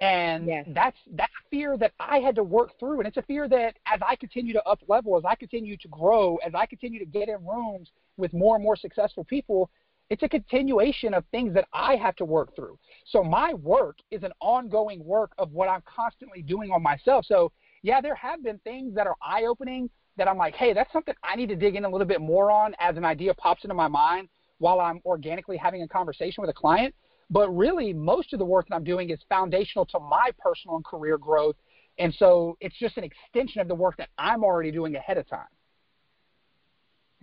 And 0.00 0.46
yes. 0.46 0.66
that's 0.68 0.96
that's 1.12 1.32
a 1.32 1.48
fear 1.50 1.76
that 1.76 1.92
I 2.00 2.20
had 2.20 2.34
to 2.36 2.42
work 2.42 2.70
through. 2.78 3.00
And 3.00 3.06
it's 3.06 3.18
a 3.18 3.22
fear 3.22 3.48
that 3.48 3.74
as 3.86 4.00
I 4.06 4.16
continue 4.16 4.54
to 4.54 4.66
up 4.66 4.80
level, 4.88 5.18
as 5.18 5.24
I 5.26 5.34
continue 5.34 5.76
to 5.76 5.88
grow, 5.88 6.36
as 6.36 6.54
I 6.54 6.64
continue 6.64 6.98
to 6.98 7.04
get 7.04 7.28
in 7.28 7.46
rooms 7.46 7.90
with 8.16 8.32
more 8.32 8.54
and 8.54 8.64
more 8.64 8.76
successful 8.76 9.24
people, 9.24 9.70
it's 10.10 10.24
a 10.24 10.28
continuation 10.28 11.14
of 11.14 11.24
things 11.30 11.54
that 11.54 11.66
I 11.72 11.94
have 11.96 12.16
to 12.16 12.24
work 12.24 12.54
through. 12.56 12.76
So 13.06 13.22
my 13.22 13.54
work 13.54 13.98
is 14.10 14.24
an 14.24 14.32
ongoing 14.40 15.04
work 15.04 15.30
of 15.38 15.52
what 15.52 15.68
I'm 15.68 15.82
constantly 15.86 16.42
doing 16.42 16.72
on 16.72 16.82
myself. 16.82 17.24
So 17.26 17.52
yeah, 17.82 18.00
there 18.00 18.16
have 18.16 18.42
been 18.42 18.58
things 18.58 18.94
that 18.96 19.06
are 19.06 19.16
eye 19.22 19.44
opening 19.44 19.88
that 20.16 20.28
I'm 20.28 20.36
like, 20.36 20.54
hey, 20.54 20.72
that's 20.72 20.92
something 20.92 21.14
I 21.22 21.36
need 21.36 21.48
to 21.48 21.56
dig 21.56 21.76
in 21.76 21.84
a 21.84 21.88
little 21.88 22.06
bit 22.06 22.20
more 22.20 22.50
on 22.50 22.74
as 22.80 22.96
an 22.96 23.04
idea 23.04 23.32
pops 23.34 23.64
into 23.64 23.74
my 23.74 23.88
mind 23.88 24.28
while 24.58 24.80
I'm 24.80 25.00
organically 25.06 25.56
having 25.56 25.82
a 25.82 25.88
conversation 25.88 26.42
with 26.42 26.50
a 26.50 26.54
client. 26.54 26.94
But 27.30 27.48
really, 27.56 27.92
most 27.92 28.32
of 28.32 28.40
the 28.40 28.44
work 28.44 28.68
that 28.68 28.74
I'm 28.74 28.84
doing 28.84 29.10
is 29.10 29.20
foundational 29.28 29.86
to 29.86 30.00
my 30.00 30.30
personal 30.38 30.74
and 30.76 30.84
career 30.84 31.16
growth. 31.16 31.54
And 31.98 32.12
so 32.14 32.56
it's 32.60 32.76
just 32.78 32.96
an 32.96 33.04
extension 33.04 33.60
of 33.60 33.68
the 33.68 33.74
work 33.74 33.96
that 33.98 34.08
I'm 34.18 34.42
already 34.42 34.72
doing 34.72 34.96
ahead 34.96 35.16
of 35.16 35.28
time. 35.28 35.46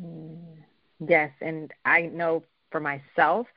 Mm, 0.01 0.56
yes. 1.06 1.32
And 1.41 1.74
I 1.84 2.03
know 2.03 2.44
for 2.72 2.80
myself, 2.80 3.48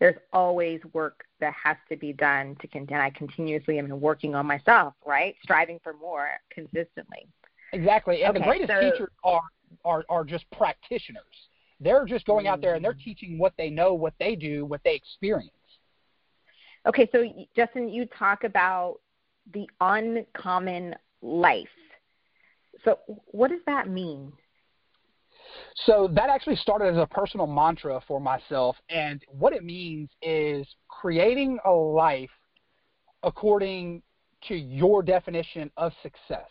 there's 0.00 0.16
always 0.32 0.80
work 0.92 1.24
that 1.40 1.54
has 1.62 1.76
to 1.88 1.96
be 1.96 2.12
done 2.12 2.56
to 2.60 2.68
continue. 2.68 3.02
I 3.02 3.10
continuously 3.10 3.78
am 3.78 3.88
working 4.00 4.34
on 4.34 4.46
myself, 4.46 4.94
right? 5.04 5.34
Striving 5.42 5.80
for 5.82 5.92
more 5.94 6.30
consistently. 6.50 7.26
Exactly. 7.72 8.22
And 8.22 8.30
okay, 8.30 8.38
the 8.38 8.44
greatest 8.44 8.70
so, 8.70 8.80
teachers 8.80 9.10
are, 9.24 9.42
are 9.84 10.04
are 10.08 10.24
just 10.24 10.50
practitioners. 10.52 11.22
They're 11.80 12.06
just 12.06 12.26
going 12.26 12.46
out 12.46 12.60
there 12.60 12.74
and 12.74 12.84
they're 12.84 12.92
mm-hmm. 12.92 13.00
teaching 13.00 13.38
what 13.38 13.54
they 13.56 13.70
know, 13.70 13.94
what 13.94 14.14
they 14.18 14.34
do, 14.34 14.64
what 14.64 14.80
they 14.84 14.94
experience. 14.94 15.52
Okay, 16.86 17.08
so 17.12 17.24
Justin, 17.54 17.88
you 17.88 18.06
talk 18.06 18.44
about 18.44 19.00
the 19.52 19.68
uncommon 19.80 20.94
life. 21.22 21.68
So, 22.84 22.98
what 23.26 23.50
does 23.50 23.60
that 23.66 23.88
mean? 23.88 24.32
So 25.86 26.08
that 26.14 26.30
actually 26.30 26.56
started 26.56 26.94
as 26.94 26.98
a 26.98 27.06
personal 27.06 27.46
mantra 27.46 28.00
for 28.06 28.20
myself. 28.20 28.76
And 28.88 29.22
what 29.28 29.52
it 29.52 29.64
means 29.64 30.10
is 30.22 30.66
creating 30.88 31.58
a 31.64 31.70
life 31.70 32.30
according 33.22 34.02
to 34.48 34.54
your 34.54 35.02
definition 35.02 35.70
of 35.76 35.92
success. 36.02 36.48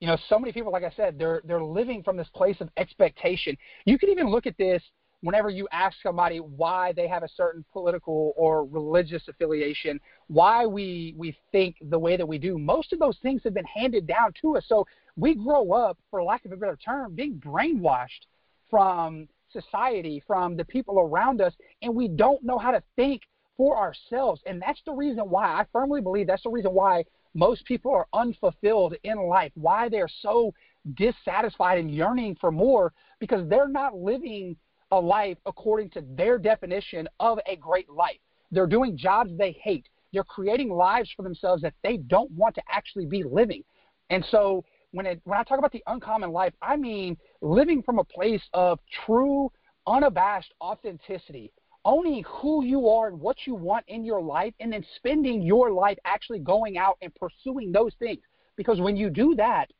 You 0.00 0.08
know, 0.08 0.18
so 0.28 0.38
many 0.38 0.52
people, 0.52 0.72
like 0.72 0.84
I 0.84 0.92
said, 0.94 1.18
they're 1.18 1.40
they're 1.44 1.62
living 1.62 2.02
from 2.02 2.16
this 2.16 2.28
place 2.34 2.56
of 2.60 2.68
expectation. 2.76 3.56
You 3.86 3.98
can 3.98 4.10
even 4.10 4.28
look 4.28 4.46
at 4.46 4.56
this 4.58 4.82
whenever 5.22 5.48
you 5.48 5.66
ask 5.72 5.96
somebody 6.02 6.38
why 6.38 6.92
they 6.92 7.08
have 7.08 7.22
a 7.22 7.28
certain 7.34 7.64
political 7.72 8.34
or 8.36 8.66
religious 8.66 9.26
affiliation, 9.28 9.98
why 10.28 10.66
we 10.66 11.14
we 11.16 11.36
think 11.50 11.76
the 11.88 11.98
way 11.98 12.16
that 12.16 12.26
we 12.26 12.38
do. 12.38 12.58
Most 12.58 12.92
of 12.92 12.98
those 12.98 13.16
things 13.22 13.40
have 13.44 13.54
been 13.54 13.64
handed 13.64 14.06
down 14.06 14.32
to 14.42 14.56
us. 14.56 14.64
So 14.68 14.86
we 15.16 15.34
grow 15.34 15.72
up, 15.72 15.98
for 16.10 16.22
lack 16.22 16.44
of 16.44 16.52
a 16.52 16.56
better 16.56 16.76
term, 16.76 17.14
being 17.14 17.34
brainwashed 17.34 18.26
from 18.70 19.28
society, 19.50 20.22
from 20.26 20.56
the 20.56 20.64
people 20.64 20.98
around 20.98 21.40
us, 21.40 21.54
and 21.82 21.94
we 21.94 22.08
don't 22.08 22.42
know 22.44 22.58
how 22.58 22.70
to 22.70 22.82
think 22.96 23.22
for 23.56 23.76
ourselves. 23.78 24.42
And 24.46 24.60
that's 24.60 24.82
the 24.84 24.92
reason 24.92 25.30
why 25.30 25.46
I 25.46 25.64
firmly 25.72 26.00
believe 26.00 26.26
that's 26.26 26.42
the 26.42 26.50
reason 26.50 26.72
why 26.72 27.04
most 27.34 27.64
people 27.64 27.92
are 27.92 28.06
unfulfilled 28.12 28.94
in 29.04 29.18
life, 29.28 29.52
why 29.54 29.88
they're 29.88 30.08
so 30.20 30.52
dissatisfied 30.94 31.78
and 31.78 31.90
yearning 31.90 32.36
for 32.40 32.50
more, 32.50 32.92
because 33.18 33.48
they're 33.48 33.68
not 33.68 33.96
living 33.96 34.56
a 34.90 35.00
life 35.00 35.38
according 35.46 35.90
to 35.90 36.04
their 36.16 36.38
definition 36.38 37.08
of 37.20 37.38
a 37.46 37.56
great 37.56 37.88
life. 37.90 38.18
They're 38.50 38.66
doing 38.66 38.96
jobs 38.96 39.30
they 39.36 39.52
hate. 39.62 39.86
They're 40.12 40.24
creating 40.24 40.70
lives 40.70 41.10
for 41.16 41.22
themselves 41.22 41.62
that 41.62 41.74
they 41.82 41.96
don't 41.96 42.30
want 42.30 42.54
to 42.54 42.62
actually 42.70 43.06
be 43.06 43.22
living. 43.24 43.64
And 44.10 44.24
so 44.30 44.64
when 44.96 45.04
it 45.04 45.20
when 45.24 45.38
I 45.38 45.42
talk 45.42 45.58
about 45.58 45.72
the 45.72 45.82
uncommon 45.86 46.32
life, 46.32 46.54
I 46.62 46.76
mean 46.76 47.18
living 47.42 47.82
from 47.82 47.98
a 47.98 48.04
place 48.04 48.42
of 48.54 48.78
true, 49.04 49.52
unabashed 49.86 50.54
authenticity, 50.62 51.52
owning 51.84 52.24
who 52.26 52.64
you 52.64 52.88
are 52.88 53.08
and 53.08 53.20
what 53.20 53.36
you 53.46 53.54
want 53.54 53.84
in 53.88 54.06
your 54.06 54.22
life, 54.22 54.54
and 54.58 54.72
then 54.72 54.84
spending 54.96 55.42
your 55.42 55.70
life 55.70 55.98
actually 56.06 56.38
going 56.38 56.78
out 56.78 56.96
and 57.02 57.14
pursuing 57.14 57.72
those 57.72 57.92
things. 57.98 58.20
Because 58.56 58.80
when 58.80 58.96
you 58.96 59.10
do 59.10 59.34
that, 59.34 59.70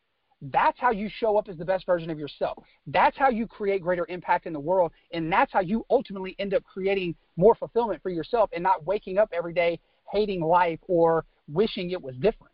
that's 0.42 0.78
how 0.78 0.90
you 0.90 1.08
show 1.08 1.38
up 1.38 1.48
as 1.48 1.56
the 1.56 1.64
best 1.64 1.86
version 1.86 2.10
of 2.10 2.18
yourself. 2.18 2.62
That's 2.86 3.16
how 3.16 3.30
you 3.30 3.46
create 3.46 3.80
greater 3.80 4.04
impact 4.10 4.44
in 4.44 4.52
the 4.52 4.60
world. 4.60 4.92
And 5.12 5.32
that's 5.32 5.50
how 5.50 5.60
you 5.60 5.86
ultimately 5.88 6.36
end 6.38 6.52
up 6.52 6.62
creating 6.62 7.14
more 7.38 7.54
fulfillment 7.54 8.02
for 8.02 8.10
yourself 8.10 8.50
and 8.52 8.62
not 8.62 8.84
waking 8.84 9.16
up 9.16 9.30
every 9.32 9.54
day 9.54 9.80
hating 10.12 10.42
life 10.42 10.78
or 10.86 11.24
wishing 11.48 11.90
it 11.90 12.00
was 12.00 12.14
different. 12.16 12.52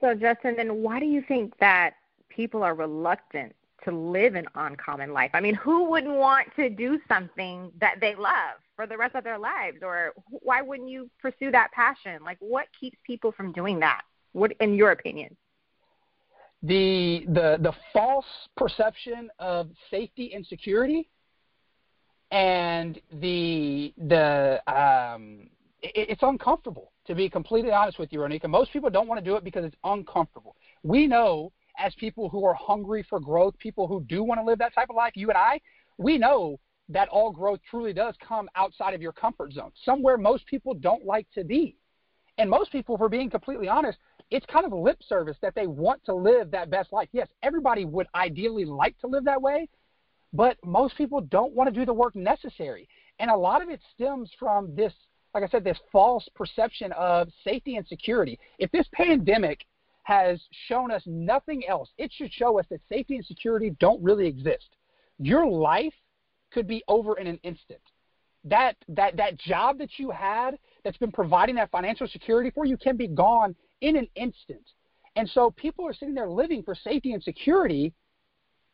So, 0.00 0.14
Justin, 0.14 0.56
then 0.56 0.82
why 0.82 1.00
do 1.00 1.06
you 1.06 1.22
think 1.26 1.54
that 1.58 1.94
people 2.28 2.62
are 2.62 2.74
reluctant 2.74 3.54
to 3.84 3.92
live 3.92 4.34
an 4.34 4.46
uncommon 4.54 5.12
life? 5.12 5.30
I 5.32 5.40
mean, 5.40 5.54
who 5.54 5.90
wouldn't 5.90 6.14
want 6.14 6.48
to 6.56 6.68
do 6.68 6.98
something 7.08 7.72
that 7.80 7.96
they 8.00 8.14
love 8.14 8.58
for 8.74 8.86
the 8.86 8.96
rest 8.96 9.14
of 9.14 9.24
their 9.24 9.38
lives? 9.38 9.78
Or 9.82 10.12
why 10.28 10.60
wouldn't 10.60 10.90
you 10.90 11.10
pursue 11.20 11.50
that 11.52 11.72
passion? 11.72 12.22
Like, 12.22 12.36
what 12.40 12.66
keeps 12.78 12.98
people 13.06 13.32
from 13.32 13.52
doing 13.52 13.80
that? 13.80 14.02
What, 14.32 14.52
in 14.60 14.74
your 14.74 14.90
opinion? 14.90 15.34
The 16.62 17.24
the 17.28 17.58
the 17.60 17.72
false 17.92 18.24
perception 18.56 19.30
of 19.38 19.68
safety 19.90 20.32
and 20.34 20.44
security, 20.46 21.08
and 22.30 22.98
the 23.20 23.92
the 23.98 24.62
um, 24.66 25.50
it, 25.82 26.10
it's 26.10 26.22
uncomfortable 26.22 26.92
to 27.06 27.14
be 27.14 27.28
completely 27.28 27.70
honest 27.70 27.98
with 27.98 28.12
you, 28.12 28.20
Ronika. 28.20 28.48
Most 28.48 28.72
people 28.72 28.90
don't 28.90 29.08
want 29.08 29.18
to 29.22 29.24
do 29.24 29.36
it 29.36 29.44
because 29.44 29.64
it's 29.64 29.76
uncomfortable. 29.84 30.56
We 30.82 31.06
know 31.06 31.52
as 31.78 31.94
people 31.96 32.28
who 32.28 32.44
are 32.44 32.54
hungry 32.54 33.04
for 33.08 33.20
growth, 33.20 33.56
people 33.58 33.86
who 33.86 34.02
do 34.04 34.22
want 34.22 34.40
to 34.40 34.44
live 34.44 34.58
that 34.58 34.74
type 34.74 34.90
of 34.90 34.96
life, 34.96 35.12
you 35.14 35.28
and 35.28 35.38
I, 35.38 35.60
we 35.98 36.18
know 36.18 36.58
that 36.88 37.08
all 37.08 37.30
growth 37.30 37.60
truly 37.68 37.92
does 37.92 38.14
come 38.26 38.48
outside 38.54 38.94
of 38.94 39.02
your 39.02 39.12
comfort 39.12 39.52
zone, 39.52 39.72
somewhere 39.84 40.16
most 40.16 40.46
people 40.46 40.74
don't 40.74 41.04
like 41.04 41.26
to 41.34 41.44
be. 41.44 41.76
And 42.38 42.50
most 42.50 42.70
people, 42.70 42.98
for 42.98 43.08
being 43.08 43.30
completely 43.30 43.68
honest, 43.68 43.98
it's 44.30 44.46
kind 44.46 44.66
of 44.66 44.72
lip 44.72 44.98
service 45.08 45.36
that 45.40 45.54
they 45.54 45.66
want 45.66 46.04
to 46.04 46.14
live 46.14 46.50
that 46.50 46.70
best 46.70 46.92
life. 46.92 47.08
Yes, 47.12 47.28
everybody 47.42 47.84
would 47.84 48.06
ideally 48.14 48.64
like 48.64 48.98
to 48.98 49.06
live 49.06 49.24
that 49.24 49.40
way, 49.40 49.68
but 50.32 50.56
most 50.64 50.96
people 50.96 51.20
don't 51.20 51.54
want 51.54 51.72
to 51.72 51.78
do 51.78 51.86
the 51.86 51.94
work 51.94 52.14
necessary. 52.14 52.88
And 53.18 53.30
a 53.30 53.36
lot 53.36 53.62
of 53.62 53.70
it 53.70 53.80
stems 53.94 54.30
from 54.38 54.74
this, 54.74 54.92
like 55.36 55.44
I 55.44 55.48
said, 55.48 55.64
this 55.64 55.78
false 55.92 56.26
perception 56.34 56.92
of 56.92 57.28
safety 57.44 57.76
and 57.76 57.86
security. 57.86 58.38
If 58.58 58.72
this 58.72 58.86
pandemic 58.94 59.66
has 60.04 60.40
shown 60.66 60.90
us 60.90 61.02
nothing 61.04 61.66
else, 61.68 61.90
it 61.98 62.10
should 62.10 62.32
show 62.32 62.58
us 62.58 62.64
that 62.70 62.80
safety 62.88 63.16
and 63.16 63.26
security 63.26 63.76
don't 63.78 64.02
really 64.02 64.26
exist. 64.26 64.76
Your 65.18 65.46
life 65.46 65.92
could 66.54 66.66
be 66.66 66.82
over 66.88 67.18
in 67.18 67.26
an 67.26 67.38
instant. 67.42 67.82
That 68.44 68.76
that 68.88 69.18
that 69.18 69.38
job 69.38 69.76
that 69.76 69.98
you 69.98 70.10
had 70.10 70.58
that's 70.84 70.96
been 70.96 71.12
providing 71.12 71.56
that 71.56 71.70
financial 71.70 72.08
security 72.08 72.50
for 72.50 72.64
you 72.64 72.78
can 72.78 72.96
be 72.96 73.06
gone 73.06 73.54
in 73.82 73.96
an 73.96 74.08
instant. 74.14 74.64
And 75.16 75.28
so 75.28 75.50
people 75.50 75.86
are 75.86 75.92
sitting 75.92 76.14
there 76.14 76.30
living 76.30 76.62
for 76.62 76.74
safety 76.74 77.12
and 77.12 77.22
security 77.22 77.92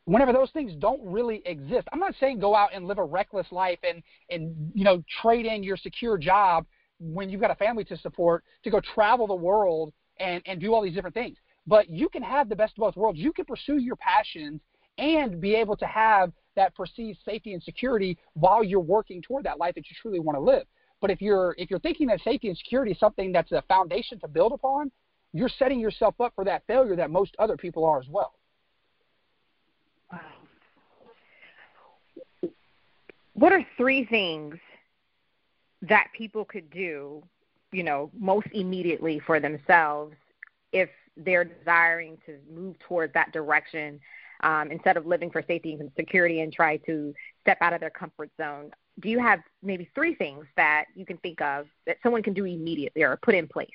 whenever 0.05 0.33
those 0.33 0.51
things 0.51 0.73
don't 0.79 1.01
really 1.05 1.43
exist. 1.47 1.89
I'm 1.93 2.01
not 2.01 2.15
saying 2.19 2.41
go 2.41 2.55
out 2.55 2.71
and 2.75 2.87
live 2.87 2.99
a 2.99 3.05
reckless 3.05 3.47
life 3.51 3.79
and 3.89 4.03
and 4.31 4.73
you 4.75 4.85
know 4.85 5.03
trade 5.23 5.47
in 5.47 5.63
your 5.63 5.77
secure 5.77 6.19
job 6.19 6.67
when 6.99 7.29
you've 7.29 7.41
got 7.41 7.51
a 7.51 7.57
family 7.57 7.85
to 7.85 7.97
support 7.97 8.45
to 8.65 8.71
go 8.71 8.81
travel 8.95 9.27
the 9.27 9.35
world 9.35 9.93
and 10.19 10.43
and 10.47 10.61
do 10.61 10.75
all 10.75 10.83
these 10.83 10.95
different 10.95 11.15
things. 11.15 11.37
But 11.67 11.89
you 11.89 12.09
can 12.09 12.23
have 12.23 12.49
the 12.49 12.57
best 12.57 12.73
of 12.73 12.81
both 12.81 12.97
worlds. 12.97 13.19
You 13.19 13.33
can 13.33 13.45
pursue 13.45 13.79
your 13.79 13.97
passions 13.97 14.61
and 14.99 15.41
be 15.41 15.55
able 15.55 15.77
to 15.77 15.87
have 15.87 16.33
that 16.55 16.75
perceived 16.75 17.19
safety 17.25 17.55
and 17.55 17.63
security 17.63 18.19
while 18.35 18.63
you're 18.63 18.81
working 18.81 19.23
toward 19.23 19.45
that 19.45 19.59
life 19.59 19.75
that 19.75 19.89
you 19.89 19.97
truly 20.01 20.21
want 20.21 20.37
to 20.37 20.41
live. 20.41 20.65
But 21.01 21.11
if 21.11 21.21
you're 21.21 21.55
if 21.59 21.71
you're 21.71 21.81
thinking 21.81 22.09
that 22.09 22.21
safety 22.23 22.49
and 22.49 22.57
security 22.57 22.93
is 22.93 22.99
something 22.99 23.33
that's 23.33 23.53
a 23.53 23.63
foundation 23.69 24.19
to 24.21 24.29
build 24.29 24.53
upon, 24.53 24.91
you're 25.33 25.49
setting 25.49 25.81
yourself 25.81 26.21
up 26.21 26.33
for 26.35 26.45
that 26.45 26.65
failure 26.67 26.97
that 26.97 27.11
most 27.11 27.35
other 27.39 27.57
people 27.57 27.85
are 27.85 27.99
as 27.99 28.09
well. 28.09 28.35
What 33.35 33.53
are 33.53 33.67
three 33.77 34.05
things 34.05 34.57
that 35.83 36.09
people 36.17 36.45
could 36.45 36.71
do, 36.71 37.23
you 37.73 37.83
know, 37.83 38.11
most 38.17 38.47
immediately 38.53 39.21
for 39.21 39.41
themselves 39.41 40.15
if 40.73 40.89
they're 41.17 41.45
desiring 41.45 42.19
to 42.27 42.39
move 42.53 42.79
towards 42.81 43.13
that 43.15 43.33
direction 43.33 44.01
um, 44.43 44.71
instead 44.71 44.97
of 44.97 45.07
living 45.07 45.31
for 45.31 45.43
safety 45.47 45.75
and 45.75 45.91
security 45.97 46.41
and 46.41 46.53
try 46.53 46.77
to 46.79 47.15
step 47.41 47.59
out 47.61 47.73
of 47.73 47.81
their 47.81 47.91
comfort 47.91 48.31
zone? 48.41 48.71
Do 49.01 49.09
you 49.09 49.19
have 49.19 49.41
maybe 49.63 49.89
three 49.95 50.15
things 50.15 50.45
that 50.57 50.85
you 50.95 51.07
can 51.07 51.17
think 51.19 51.41
of 51.41 51.67
that 51.87 51.97
someone 52.03 52.23
can 52.23 52.35
do 52.35 52.45
immediately 52.45 53.03
or 53.03 53.17
put 53.23 53.35
in 53.35 53.49
place? 53.49 53.71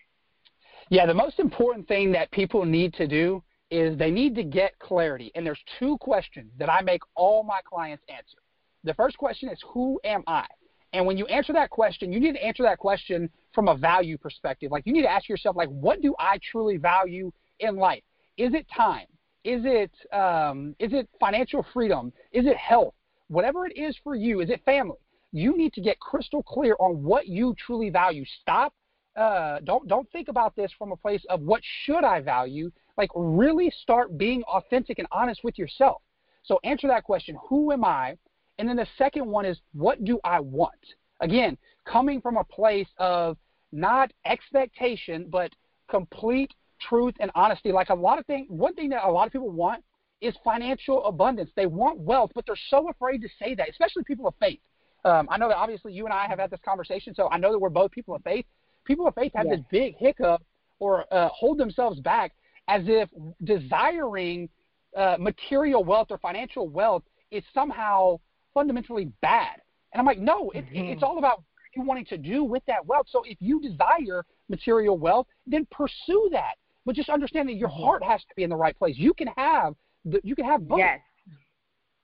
Yeah, 0.89 1.05
the 1.05 1.13
most 1.13 1.39
important 1.39 1.87
thing 1.87 2.11
that 2.13 2.31
people 2.31 2.63
need 2.63 2.93
to 2.93 3.07
do 3.07 3.43
is 3.69 3.97
they 3.97 4.11
need 4.11 4.35
to 4.35 4.43
get 4.43 4.77
clarity. 4.79 5.31
And 5.35 5.45
there's 5.45 5.61
two 5.79 5.97
questions 5.97 6.51
that 6.57 6.69
I 6.69 6.81
make 6.81 7.01
all 7.15 7.43
my 7.43 7.59
clients 7.67 8.03
answer. 8.09 8.37
The 8.83 8.93
first 8.93 9.17
question 9.17 9.49
is, 9.49 9.59
Who 9.73 9.99
am 10.03 10.23
I? 10.27 10.45
And 10.93 11.05
when 11.05 11.17
you 11.17 11.25
answer 11.27 11.53
that 11.53 11.69
question, 11.69 12.13
you 12.13 12.19
need 12.19 12.33
to 12.33 12.43
answer 12.43 12.63
that 12.63 12.77
question 12.77 13.29
from 13.53 13.67
a 13.67 13.75
value 13.75 14.17
perspective. 14.17 14.71
Like 14.71 14.83
you 14.85 14.93
need 14.93 15.01
to 15.01 15.11
ask 15.11 15.27
yourself, 15.27 15.55
like, 15.55 15.69
what 15.69 16.01
do 16.01 16.15
I 16.17 16.39
truly 16.51 16.77
value 16.77 17.31
in 17.59 17.75
life? 17.75 18.03
Is 18.37 18.53
it 18.53 18.65
time? 18.75 19.07
Is 19.43 19.61
it 19.63 19.91
um, 20.17 20.75
is 20.79 20.93
it 20.93 21.07
financial 21.19 21.65
freedom? 21.73 22.11
Is 22.31 22.45
it 22.45 22.57
health? 22.57 22.93
Whatever 23.27 23.65
it 23.65 23.77
is 23.77 23.97
for 24.03 24.15
you, 24.15 24.41
is 24.41 24.49
it 24.49 24.61
family? 24.65 24.97
You 25.31 25.57
need 25.57 25.73
to 25.73 25.81
get 25.81 25.99
crystal 25.99 26.43
clear 26.43 26.75
on 26.79 27.03
what 27.03 27.27
you 27.27 27.55
truly 27.57 27.89
value. 27.89 28.23
Stop. 28.41 28.73
Uh, 29.15 29.59
don't 29.63 29.87
don't 29.87 30.09
think 30.11 30.27
about 30.29 30.55
this 30.55 30.71
from 30.77 30.91
a 30.91 30.95
place 30.95 31.23
of 31.29 31.41
what 31.41 31.61
should 31.83 32.03
I 32.03 32.21
value. 32.21 32.71
Like 32.97 33.09
really 33.15 33.71
start 33.81 34.17
being 34.17 34.43
authentic 34.43 34.99
and 34.99 35.07
honest 35.11 35.43
with 35.43 35.57
yourself. 35.57 36.01
So 36.43 36.59
answer 36.63 36.87
that 36.87 37.03
question: 37.03 37.37
Who 37.49 37.71
am 37.71 37.83
I? 37.83 38.17
And 38.59 38.67
then 38.67 38.75
the 38.75 38.87
second 38.97 39.25
one 39.27 39.45
is, 39.45 39.59
what 39.73 40.03
do 40.03 40.19
I 40.23 40.39
want? 40.39 40.73
Again, 41.19 41.57
coming 41.85 42.21
from 42.21 42.37
a 42.37 42.43
place 42.43 42.87
of 42.97 43.37
not 43.71 44.11
expectation, 44.25 45.27
but 45.29 45.51
complete 45.89 46.51
truth 46.81 47.13
and 47.19 47.31
honesty. 47.35 47.71
Like 47.71 47.89
a 47.89 47.95
lot 47.95 48.19
of 48.19 48.25
things, 48.25 48.47
one 48.49 48.73
thing 48.73 48.89
that 48.89 49.03
a 49.03 49.11
lot 49.11 49.27
of 49.27 49.33
people 49.33 49.49
want 49.49 49.83
is 50.21 50.35
financial 50.43 51.03
abundance. 51.05 51.51
They 51.55 51.65
want 51.67 51.99
wealth, 51.99 52.31
but 52.33 52.45
they're 52.45 52.55
so 52.69 52.89
afraid 52.89 53.21
to 53.21 53.29
say 53.39 53.55
that, 53.55 53.69
especially 53.69 54.03
people 54.03 54.27
of 54.27 54.33
faith. 54.39 54.59
Um, 55.05 55.27
I 55.29 55.37
know 55.37 55.47
that 55.47 55.57
obviously 55.57 55.93
you 55.93 56.05
and 56.05 56.13
I 56.13 56.27
have 56.27 56.39
had 56.39 56.49
this 56.49 56.59
conversation, 56.65 57.13
so 57.13 57.29
I 57.29 57.37
know 57.37 57.51
that 57.51 57.59
we're 57.59 57.69
both 57.69 57.91
people 57.91 58.15
of 58.15 58.23
faith. 58.23 58.45
People 58.83 59.07
of 59.07 59.15
faith 59.15 59.31
have 59.35 59.45
yes. 59.45 59.57
this 59.57 59.65
big 59.69 59.95
hiccup 59.97 60.41
or 60.79 61.05
uh, 61.13 61.29
hold 61.29 61.57
themselves 61.57 61.99
back 61.99 62.33
as 62.67 62.83
if 62.85 63.09
desiring 63.43 64.49
uh, 64.95 65.17
material 65.19 65.83
wealth 65.83 66.07
or 66.09 66.17
financial 66.17 66.67
wealth 66.67 67.03
is 67.31 67.43
somehow 67.53 68.19
fundamentally 68.53 69.11
bad. 69.21 69.61
And 69.93 69.99
I'm 69.99 70.05
like, 70.05 70.19
no, 70.19 70.49
it, 70.51 70.65
mm-hmm. 70.65 70.91
it's 70.91 71.03
all 71.03 71.17
about 71.17 71.43
you 71.75 71.83
wanting 71.83 72.05
to 72.05 72.17
do 72.17 72.43
with 72.43 72.63
that 72.67 72.85
wealth. 72.85 73.07
So 73.09 73.23
if 73.25 73.37
you 73.39 73.61
desire 73.61 74.25
material 74.49 74.97
wealth, 74.97 75.27
then 75.45 75.67
pursue 75.71 76.29
that. 76.31 76.55
But 76.85 76.95
just 76.95 77.09
understand 77.09 77.49
that 77.49 77.55
your 77.55 77.69
mm-hmm. 77.69 77.83
heart 77.83 78.03
has 78.03 78.21
to 78.21 78.35
be 78.35 78.43
in 78.43 78.49
the 78.49 78.55
right 78.55 78.77
place. 78.77 78.95
You 78.97 79.13
can 79.13 79.27
have 79.37 79.75
the, 80.05 80.19
you 80.23 80.35
can 80.35 80.45
have 80.45 80.67
both. 80.67 80.79
Yes. 80.79 80.99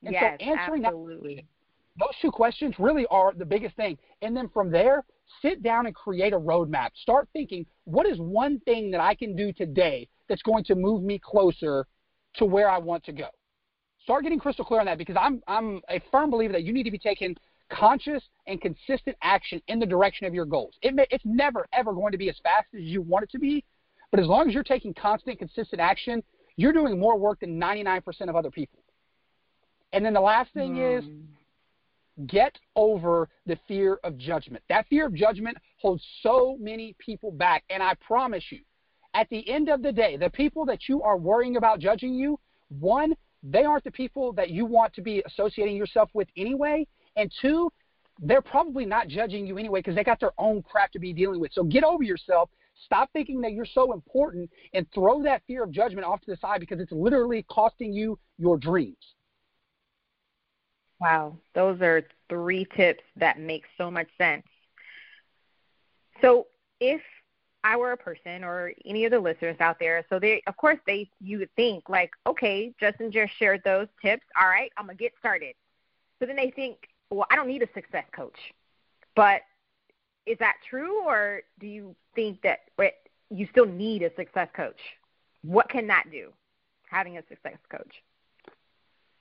And 0.04 0.14
yes, 0.14 0.38
so 0.40 0.46
answering 0.46 0.86
absolutely. 0.86 1.36
That, 1.36 1.44
those 2.00 2.16
two 2.22 2.32
questions 2.32 2.76
really 2.80 3.06
are 3.10 3.34
the 3.34 3.46
biggest 3.46 3.76
thing. 3.76 3.98
And 4.22 4.36
then 4.36 4.50
from 4.50 4.72
there, 4.72 5.06
sit 5.42 5.64
down 5.64 5.86
and 5.86 5.96
create 5.96 6.34
a 6.34 6.40
roadmap. 6.40 6.90
Start 6.96 7.30
thinking, 7.34 7.66
what 7.86 8.06
is 8.06 8.18
one 8.20 8.60
thing 8.62 8.92
that 8.92 9.00
I 9.00 9.16
can 9.16 9.36
do 9.36 9.54
today 9.54 10.10
that's 10.30 10.42
going 10.42 10.64
to 10.66 10.76
move 10.76 11.04
me 11.04 11.20
closer 11.20 11.86
to 12.36 12.46
where 12.46 12.70
I 12.70 12.78
want 12.78 13.04
to 13.06 13.12
go? 13.12 13.28
Start 14.04 14.24
getting 14.24 14.40
crystal 14.40 14.66
clear 14.66 14.80
on 14.80 14.86
that 14.88 14.98
because 14.98 15.16
I'm 15.20 15.42
I'm 15.48 15.82
a 15.90 16.02
firm 16.12 16.30
believer 16.30 16.54
that 16.54 16.64
you 16.64 16.74
need 16.74 16.84
to 16.84 16.92
be 16.92 16.98
taking 16.98 17.36
conscious 17.72 18.24
and 18.48 18.62
consistent 18.62 19.16
action 19.22 19.62
in 19.68 19.80
the 19.80 19.86
direction 19.86 20.28
of 20.28 20.34
your 20.34 20.46
goals. 20.46 20.76
It 20.82 20.94
may, 20.94 21.08
it's 21.10 21.24
never 21.26 21.68
ever 21.74 21.94
going 21.94 22.12
to 22.12 22.18
be 22.18 22.30
as 22.30 22.36
fast 22.44 22.68
as 22.74 22.82
you 22.82 23.02
want 23.02 23.24
it 23.24 23.32
to 23.32 23.40
be, 23.40 23.64
but 24.12 24.20
as 24.20 24.28
long 24.28 24.48
as 24.48 24.54
you're 24.54 24.64
taking 24.64 24.94
constant, 24.94 25.40
consistent 25.40 25.80
action, 25.80 26.22
you're 26.56 26.74
doing 26.74 27.00
more 27.00 27.18
work 27.18 27.40
than 27.40 27.60
99% 27.60 28.04
of 28.30 28.36
other 28.36 28.52
people. 28.52 28.80
And 29.92 30.06
then 30.06 30.14
the 30.14 30.22
last 30.22 30.54
thing 30.54 30.76
mm. 30.76 31.00
is 31.00 31.06
get 32.28 32.58
over 32.76 33.30
the 33.46 33.58
fear 33.68 34.00
of 34.04 34.18
judgment. 34.18 34.64
That 34.70 34.88
fear 34.88 35.08
of 35.08 35.16
judgment 35.16 35.58
holds 35.78 36.04
so 36.22 36.58
many 36.60 36.96
people 37.00 37.32
back. 37.32 37.64
And 37.70 37.82
I 37.82 37.96
promise 37.96 38.44
you, 38.50 38.60
at 39.14 39.30
the 39.30 39.48
end 39.50 39.70
of 39.70 39.82
the 39.82 39.92
day, 39.92 40.18
the 40.18 40.30
people 40.30 40.66
that 40.66 40.90
you 40.90 41.02
are 41.02 41.18
worrying 41.18 41.58
about 41.58 41.80
judging 41.80 42.14
you, 42.14 42.40
one, 42.70 43.16
they 43.44 43.64
aren't 43.64 43.84
the 43.84 43.92
people 43.92 44.34
that 44.34 44.50
you 44.50 44.66
want 44.66 44.94
to 44.94 45.02
be 45.02 45.22
associating 45.26 45.76
yourself 45.76 46.10
with 46.14 46.28
anyway. 46.38 46.88
And 47.16 47.32
two, 47.42 47.72
they're 48.20 48.42
probably 48.42 48.86
not 48.86 49.08
judging 49.08 49.46
you 49.46 49.58
anyway 49.58 49.80
because 49.80 49.96
they 49.96 50.04
got 50.04 50.20
their 50.20 50.32
own 50.38 50.64
crap 50.64 50.92
to 50.94 51.00
be 51.00 51.14
dealing 51.14 51.40
with. 51.40 51.52
So 51.54 51.64
get 51.64 51.84
over 51.84 52.04
yourself. 52.04 52.50
Stop 52.86 53.12
thinking 53.14 53.42
that 53.42 53.52
you're 53.52 53.66
so 53.66 53.94
important 53.94 54.50
and 54.74 54.88
throw 54.94 55.22
that 55.24 55.44
fear 55.46 55.64
of 55.64 55.72
judgment 55.72 56.06
off 56.06 56.22
to 56.22 56.32
the 56.32 56.38
side 56.38 56.60
because 56.60 56.80
it's 56.80 56.92
literally 56.92 57.46
costing 57.50 57.94
you 57.94 58.18
your 58.38 58.58
dreams. 58.58 58.98
Wow, 61.00 61.38
those 61.54 61.82
are 61.82 62.04
three 62.30 62.66
tips 62.76 63.04
that 63.18 63.40
make 63.40 63.64
so 63.78 63.92
much 63.92 64.08
sense. 64.18 64.46
So, 66.22 66.48
if 66.80 67.02
I 67.64 67.78
were 67.78 67.94
a 67.94 67.98
person 67.98 68.44
or 68.44 68.74
any 68.86 69.06
of 69.06 69.12
the 69.12 69.20
listeners 69.20 69.58
out 69.60 69.80
there, 69.80 70.06
so 70.10 70.20
they, 70.20 70.42
of 70.48 70.58
course, 70.58 70.80
they 70.86 71.10
you 71.22 71.40
would 71.40 71.54
think 71.56 71.90
like, 71.90 72.12
okay, 72.28 72.74
Justin 72.80 73.12
just 73.12 73.34
shared 73.38 73.62
those 73.64 73.88
tips. 74.02 74.24
All 74.40 74.48
right, 74.48 74.72
I'm 74.78 74.86
gonna 74.86 74.98
get 74.98 75.14
started. 75.20 75.56
So 76.20 76.26
then 76.26 76.36
they 76.36 76.52
think, 76.52 76.78
well, 77.10 77.26
I 77.32 77.36
don't 77.36 77.48
need 77.48 77.62
a 77.62 77.74
success 77.74 78.06
coach. 78.16 78.38
But 79.16 79.42
is 80.26 80.38
that 80.40 80.56
true, 80.70 81.04
or 81.06 81.42
do 81.60 81.68
you 81.68 81.96
think 82.16 82.42
that 82.42 82.60
you 83.30 83.48
still 83.52 83.66
need 83.66 84.04
a 84.04 84.14
success 84.16 84.50
coach? 84.56 84.80
What 85.44 85.70
can 85.70 85.88
that 85.88 86.06
do? 86.12 86.32
Having 86.90 87.18
a 87.18 87.24
success 87.28 87.58
coach. 87.70 88.04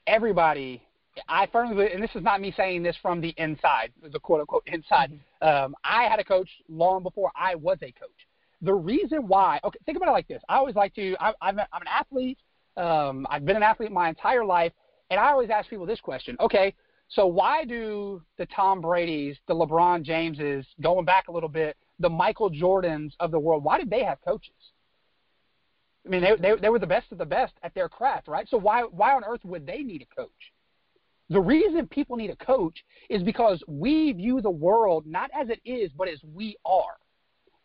Everybody 0.07 0.83
I 1.29 1.47
firmly 1.53 1.75
believe, 1.75 1.91
and 1.93 2.03
this 2.03 2.11
is 2.15 2.23
not 2.23 2.41
me 2.41 2.53
saying 2.57 2.83
this 2.83 2.97
from 3.03 3.21
the 3.21 3.35
inside, 3.37 3.93
the 4.03 4.19
quote 4.19 4.41
unquote 4.41 4.63
inside. 4.67 5.13
Mm-hmm. 5.43 5.65
Um, 5.65 5.75
I 5.85 6.05
had 6.05 6.19
a 6.19 6.25
coach 6.25 6.49
long 6.69 7.03
before 7.03 7.31
I 7.37 7.55
was 7.55 7.79
a 7.83 7.93
coach 7.93 8.27
the 8.63 8.73
reason 8.73 9.27
why, 9.27 9.61
okay, 9.65 9.79
think 9.85 9.97
about 9.97 10.09
it 10.09 10.13
like 10.13 10.29
this. 10.29 10.43
I 10.49 10.57
always 10.57 10.77
like 10.77 10.95
to, 10.95 11.17
I, 11.21 11.33
I'm, 11.43 11.59
a, 11.59 11.67
I'm 11.73 11.83
an 11.83 11.89
athlete. 11.89 12.39
Um, 12.77 13.27
I've 13.29 13.45
been 13.45 13.57
an 13.57 13.63
athlete 13.63 13.91
my 13.93 14.09
entire 14.09 14.45
life, 14.45 14.73
and 15.11 15.21
I 15.21 15.31
always 15.31 15.51
ask 15.51 15.69
people 15.69 15.85
this 15.85 16.01
question. 16.01 16.37
Okay, 16.41 16.75
so 17.09 17.27
why 17.27 17.65
do 17.65 18.23
the 18.39 18.47
Tom 18.47 18.81
Brady's, 18.81 19.37
the 19.49 19.55
LeBron 19.55 20.05
Jameses, 20.05 20.65
going 20.81 21.05
back 21.05 21.29
a 21.29 21.33
little 21.33 21.49
bit, 21.49 21.77
the 21.99 22.09
Michael 22.09 22.51
Jordans 22.51 23.13
of 23.21 23.31
the 23.33 23.39
world, 23.39 23.65
why 23.65 23.79
did 23.79 23.91
they 23.91 24.05
have 24.05 24.19
coaches? 24.25 24.55
I 26.07 26.09
mean, 26.09 26.23
they, 26.23 26.37
they, 26.37 26.55
they 26.61 26.69
were 26.69 26.79
the 26.79 26.87
best 26.87 27.13
of 27.13 27.19
the 27.19 27.27
best 27.27 27.55
at 27.63 27.75
their 27.75 27.89
craft, 27.89 28.29
right? 28.29 28.49
So 28.49 28.57
why, 28.57 28.83
why 28.83 29.15
on 29.15 29.25
earth 29.25 29.45
would 29.45 29.67
they 29.67 29.83
need 29.83 30.03
a 30.03 30.15
coach? 30.15 30.31
The 31.31 31.41
reason 31.41 31.87
people 31.87 32.17
need 32.17 32.31
a 32.31 32.37
coach 32.37 32.85
is 33.09 33.23
because 33.23 33.63
we 33.67 34.13
view 34.13 34.41
the 34.41 34.51
world 34.51 35.07
not 35.07 35.31
as 35.39 35.49
it 35.49 35.61
is, 35.65 35.91
but 35.97 36.09
as 36.09 36.19
we 36.35 36.57
are 36.65 36.97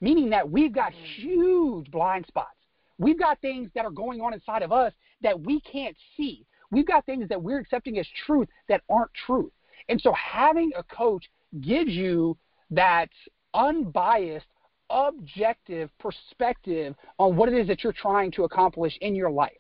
meaning 0.02 0.30
that 0.30 0.50
we've 0.50 0.74
got 0.74 0.92
mm-hmm. 0.92 1.22
huge 1.22 1.92
blind 1.92 2.26
spots. 2.28 2.52
We've 2.98 3.20
got 3.20 3.40
things 3.42 3.70
that 3.76 3.86
are 3.86 3.92
going 3.92 4.22
on 4.22 4.34
inside 4.34 4.64
of 4.64 4.72
us 4.72 4.94
that 5.22 5.40
we 5.40 5.62
can't 5.62 5.96
see. 6.16 6.46
We've 6.72 6.88
got 6.88 7.06
things 7.06 7.30
that 7.30 7.42
we're 7.42 7.60
accepting 7.60 7.98
as 8.00 8.08
truth 8.26 8.48
that 8.70 8.82
aren't 8.90 9.14
truth. 9.26 9.52
And 9.90 10.02
so 10.02 10.14
having 10.14 10.72
a 10.76 10.84
coach 10.84 11.26
gives 11.62 11.92
you 11.92 12.38
that 12.72 13.10
unbiased, 13.54 14.48
objective 14.90 15.90
perspective 16.00 16.96
on 17.20 17.36
what 17.36 17.50
it 17.50 17.56
is 17.56 17.68
that 17.68 17.84
you're 17.84 17.94
trying 17.94 18.32
to 18.32 18.44
accomplish 18.44 18.98
in 19.02 19.16
your 19.16 19.30
life. 19.30 19.58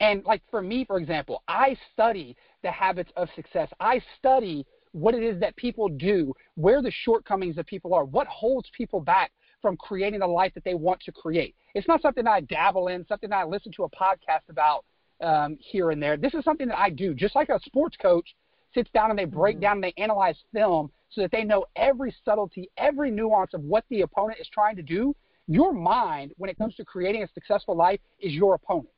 And 0.00 0.24
like 0.24 0.42
for 0.50 0.62
me, 0.62 0.84
for 0.84 0.98
example, 0.98 1.42
I 1.48 1.76
study 1.92 2.36
the 2.62 2.70
habits 2.70 3.10
of 3.16 3.28
success. 3.34 3.68
I 3.80 4.00
study 4.18 4.64
what 4.92 5.14
it 5.14 5.22
is 5.22 5.40
that 5.40 5.56
people 5.56 5.88
do, 5.88 6.32
where 6.54 6.80
the 6.80 6.92
shortcomings 7.04 7.58
of 7.58 7.66
people 7.66 7.92
are, 7.92 8.04
what 8.04 8.26
holds 8.26 8.70
people 8.76 9.00
back 9.00 9.32
from 9.60 9.76
creating 9.76 10.20
the 10.20 10.26
life 10.26 10.52
that 10.54 10.64
they 10.64 10.74
want 10.74 11.00
to 11.02 11.12
create. 11.12 11.54
It's 11.74 11.88
not 11.88 12.02
something 12.02 12.26
I 12.26 12.40
dabble 12.40 12.88
in, 12.88 13.06
something 13.06 13.32
I 13.32 13.44
listen 13.44 13.72
to 13.72 13.84
a 13.84 13.90
podcast 13.90 14.48
about 14.48 14.84
um, 15.22 15.56
here 15.60 15.90
and 15.90 16.02
there. 16.02 16.16
This 16.16 16.34
is 16.34 16.44
something 16.44 16.68
that 16.68 16.78
I 16.78 16.90
do, 16.90 17.14
just 17.14 17.34
like 17.34 17.48
a 17.48 17.60
sports 17.64 17.96
coach 18.00 18.34
sits 18.74 18.90
down 18.92 19.10
and 19.10 19.18
they 19.18 19.24
break 19.24 19.56
mm-hmm. 19.56 19.62
down 19.62 19.72
and 19.78 19.84
they 19.84 19.94
analyze 19.96 20.36
film 20.52 20.90
so 21.10 21.22
that 21.22 21.30
they 21.30 21.44
know 21.44 21.64
every 21.76 22.14
subtlety, 22.24 22.70
every 22.76 23.10
nuance 23.10 23.54
of 23.54 23.62
what 23.62 23.84
the 23.90 24.02
opponent 24.02 24.38
is 24.40 24.48
trying 24.52 24.76
to 24.76 24.82
do. 24.82 25.14
Your 25.46 25.72
mind, 25.72 26.32
when 26.36 26.50
it 26.50 26.58
comes 26.58 26.74
to 26.76 26.84
creating 26.84 27.22
a 27.22 27.28
successful 27.28 27.74
life, 27.74 28.00
is 28.20 28.32
your 28.32 28.54
opponent. 28.54 28.88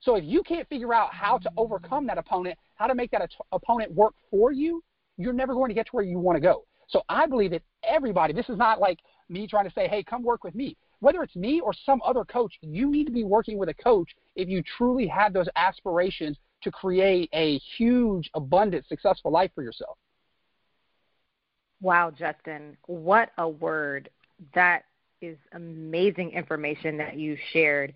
So 0.00 0.14
if 0.14 0.24
you 0.24 0.42
can't 0.42 0.68
figure 0.68 0.94
out 0.94 1.12
how 1.12 1.38
to 1.38 1.50
overcome 1.56 2.06
that 2.06 2.18
opponent, 2.18 2.56
how 2.76 2.86
to 2.86 2.94
make 2.94 3.10
that 3.10 3.20
at- 3.20 3.30
opponent 3.52 3.92
work 3.92 4.14
for 4.30 4.52
you, 4.52 4.82
you're 5.18 5.32
never 5.32 5.52
going 5.52 5.68
to 5.68 5.74
get 5.74 5.86
to 5.86 5.92
where 5.92 6.04
you 6.04 6.18
want 6.18 6.36
to 6.36 6.40
go. 6.40 6.64
So 6.88 7.02
I 7.08 7.26
believe 7.26 7.50
that 7.50 7.62
everybody, 7.84 8.32
this 8.32 8.48
is 8.48 8.56
not 8.56 8.80
like 8.80 8.98
me 9.28 9.46
trying 9.46 9.66
to 9.66 9.72
say, 9.72 9.88
hey, 9.88 10.02
come 10.02 10.22
work 10.22 10.44
with 10.44 10.54
me. 10.54 10.76
Whether 11.00 11.22
it's 11.22 11.36
me 11.36 11.60
or 11.60 11.72
some 11.86 12.00
other 12.04 12.24
coach, 12.24 12.54
you 12.60 12.90
need 12.90 13.04
to 13.04 13.12
be 13.12 13.24
working 13.24 13.58
with 13.58 13.68
a 13.68 13.74
coach 13.74 14.10
if 14.34 14.48
you 14.48 14.62
truly 14.76 15.06
have 15.06 15.32
those 15.32 15.48
aspirations 15.56 16.36
to 16.62 16.70
create 16.70 17.28
a 17.32 17.58
huge, 17.76 18.30
abundant, 18.34 18.86
successful 18.88 19.30
life 19.30 19.50
for 19.54 19.62
yourself. 19.62 19.96
Wow, 21.80 22.10
Justin, 22.10 22.76
what 22.86 23.30
a 23.38 23.48
word. 23.48 24.10
That 24.54 24.84
is 25.20 25.36
amazing 25.52 26.32
information 26.32 26.96
that 26.98 27.16
you 27.16 27.36
shared. 27.52 27.94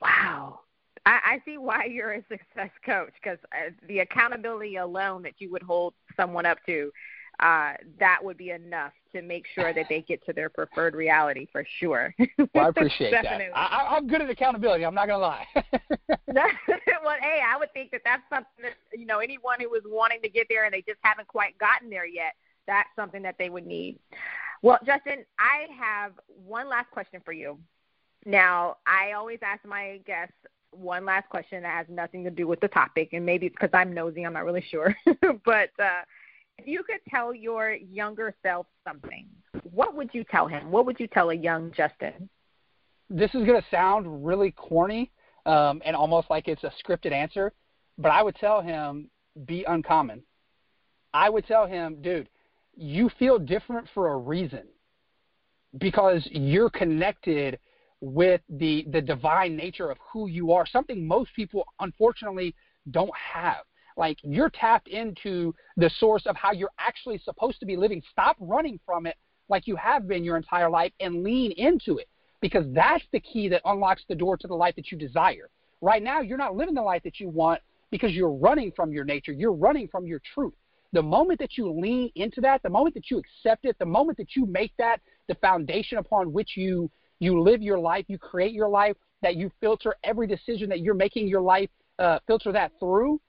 Wow. 0.00 0.60
I, 1.06 1.20
I 1.24 1.42
see 1.44 1.58
why 1.58 1.84
you're 1.84 2.12
a 2.12 2.22
success 2.28 2.70
coach 2.84 3.12
because 3.22 3.38
uh, 3.52 3.70
the 3.86 4.00
accountability 4.00 4.76
alone 4.76 5.22
that 5.22 5.34
you 5.38 5.50
would 5.52 5.62
hold 5.62 5.94
someone 6.16 6.46
up 6.46 6.58
to, 6.66 6.92
uh, 7.40 7.74
that 7.98 8.18
would 8.22 8.36
be 8.36 8.50
enough 8.50 8.92
to 9.12 9.22
make 9.22 9.46
sure 9.54 9.72
that 9.72 9.86
they 9.88 10.02
get 10.02 10.24
to 10.26 10.32
their 10.32 10.48
preferred 10.48 10.94
reality 10.94 11.46
for 11.50 11.64
sure. 11.78 12.14
Well, 12.54 12.66
I 12.66 12.68
appreciate 12.68 13.12
that. 13.12 13.26
I, 13.54 13.96
I'm 13.96 14.06
good 14.06 14.20
at 14.20 14.28
accountability. 14.28 14.84
I'm 14.84 14.94
not 14.94 15.06
gonna 15.06 15.22
lie. 15.22 15.46
well, 15.54 17.16
hey, 17.20 17.40
I 17.46 17.56
would 17.58 17.72
think 17.72 17.90
that 17.92 18.02
that's 18.04 18.22
something 18.28 18.62
that 18.62 18.74
you 18.92 19.06
know 19.06 19.18
anyone 19.18 19.60
who 19.60 19.70
was 19.70 19.82
wanting 19.86 20.20
to 20.22 20.28
get 20.28 20.46
there 20.50 20.64
and 20.64 20.74
they 20.74 20.82
just 20.82 20.98
haven't 21.02 21.28
quite 21.28 21.56
gotten 21.58 21.88
there 21.88 22.06
yet. 22.06 22.34
That's 22.66 22.88
something 22.96 23.22
that 23.22 23.36
they 23.38 23.48
would 23.48 23.66
need. 23.66 23.98
Well, 24.62 24.78
Justin, 24.84 25.24
I 25.38 25.66
have 25.78 26.12
one 26.44 26.68
last 26.68 26.90
question 26.90 27.20
for 27.24 27.32
you. 27.32 27.58
Now, 28.24 28.76
I 28.86 29.12
always 29.12 29.38
ask 29.42 29.64
my 29.64 30.00
guests 30.06 30.34
one 30.70 31.04
last 31.04 31.28
question 31.28 31.62
that 31.62 31.76
has 31.76 31.86
nothing 31.88 32.24
to 32.24 32.30
do 32.30 32.46
with 32.46 32.60
the 32.60 32.68
topic, 32.68 33.10
and 33.12 33.26
maybe 33.26 33.46
it's 33.46 33.54
because 33.54 33.70
I'm 33.72 33.92
nosy, 33.92 34.24
I'm 34.24 34.32
not 34.32 34.44
really 34.44 34.64
sure. 34.70 34.94
but 35.44 35.70
uh, 35.78 36.02
if 36.62 36.68
you 36.68 36.84
could 36.84 37.00
tell 37.08 37.34
your 37.34 37.72
younger 37.72 38.32
self 38.40 38.66
something, 38.86 39.26
what 39.72 39.96
would 39.96 40.10
you 40.12 40.24
tell 40.30 40.46
him? 40.46 40.70
What 40.70 40.86
would 40.86 41.00
you 41.00 41.08
tell 41.08 41.30
a 41.30 41.34
young 41.34 41.72
Justin? 41.76 42.28
This 43.10 43.30
is 43.30 43.44
going 43.44 43.60
to 43.60 43.66
sound 43.68 44.24
really 44.24 44.52
corny 44.52 45.10
um, 45.44 45.82
and 45.84 45.96
almost 45.96 46.30
like 46.30 46.46
it's 46.46 46.62
a 46.62 46.72
scripted 46.84 47.10
answer, 47.10 47.52
but 47.98 48.10
I 48.10 48.22
would 48.22 48.36
tell 48.36 48.60
him 48.60 49.10
be 49.44 49.64
uncommon. 49.66 50.22
I 51.12 51.28
would 51.30 51.46
tell 51.46 51.66
him, 51.66 52.00
dude, 52.00 52.28
you 52.76 53.10
feel 53.18 53.40
different 53.40 53.88
for 53.92 54.12
a 54.12 54.16
reason 54.16 54.62
because 55.78 56.26
you're 56.30 56.70
connected 56.70 57.58
with 58.00 58.40
the 58.48 58.86
the 58.92 59.00
divine 59.00 59.56
nature 59.56 59.90
of 59.90 59.96
who 60.12 60.26
you 60.26 60.52
are 60.52 60.66
something 60.66 61.06
most 61.06 61.30
people 61.36 61.64
unfortunately 61.80 62.52
don't 62.90 63.12
have 63.16 63.62
like 63.96 64.18
you're 64.22 64.50
tapped 64.50 64.88
into 64.88 65.54
the 65.76 65.90
source 65.98 66.26
of 66.26 66.36
how 66.36 66.52
you're 66.52 66.72
actually 66.78 67.18
supposed 67.18 67.60
to 67.60 67.66
be 67.66 67.76
living. 67.76 68.02
Stop 68.10 68.36
running 68.40 68.78
from 68.84 69.06
it 69.06 69.16
like 69.48 69.66
you 69.66 69.76
have 69.76 70.08
been 70.08 70.24
your 70.24 70.36
entire 70.36 70.70
life 70.70 70.92
and 71.00 71.22
lean 71.22 71.52
into 71.52 71.98
it 71.98 72.08
because 72.40 72.64
that's 72.74 73.04
the 73.12 73.20
key 73.20 73.48
that 73.48 73.62
unlocks 73.64 74.02
the 74.08 74.14
door 74.14 74.36
to 74.36 74.46
the 74.46 74.54
life 74.54 74.74
that 74.76 74.90
you 74.90 74.98
desire. 74.98 75.48
Right 75.80 76.02
now 76.02 76.20
you're 76.20 76.38
not 76.38 76.56
living 76.56 76.74
the 76.74 76.82
life 76.82 77.02
that 77.04 77.20
you 77.20 77.28
want 77.28 77.60
because 77.90 78.12
you're 78.12 78.32
running 78.32 78.72
from 78.74 78.92
your 78.92 79.04
nature. 79.04 79.32
You're 79.32 79.52
running 79.52 79.88
from 79.88 80.06
your 80.06 80.20
truth. 80.34 80.54
The 80.92 81.02
moment 81.02 81.38
that 81.40 81.56
you 81.56 81.70
lean 81.70 82.10
into 82.16 82.40
that 82.42 82.62
the 82.62 82.70
moment 82.70 82.94
that 82.94 83.10
you 83.10 83.18
accept 83.18 83.64
it 83.64 83.78
the 83.78 83.86
moment 83.86 84.18
that 84.18 84.36
you 84.36 84.46
make 84.46 84.72
that 84.78 85.00
the 85.28 85.34
foundation 85.36 85.98
upon 85.98 86.32
which 86.32 86.56
you 86.56 86.90
you 87.22 87.40
live 87.40 87.62
your 87.62 87.78
life, 87.78 88.04
you 88.08 88.18
create 88.18 88.52
your 88.52 88.68
life, 88.68 88.96
that 89.22 89.36
you 89.36 89.50
filter 89.60 89.94
every 90.02 90.26
decision 90.26 90.68
that 90.68 90.80
you're 90.80 90.92
making 90.92 91.28
your 91.28 91.40
life, 91.40 91.70
uh, 92.00 92.18
filter 92.26 92.50
that 92.50 92.72
through, 92.80 93.20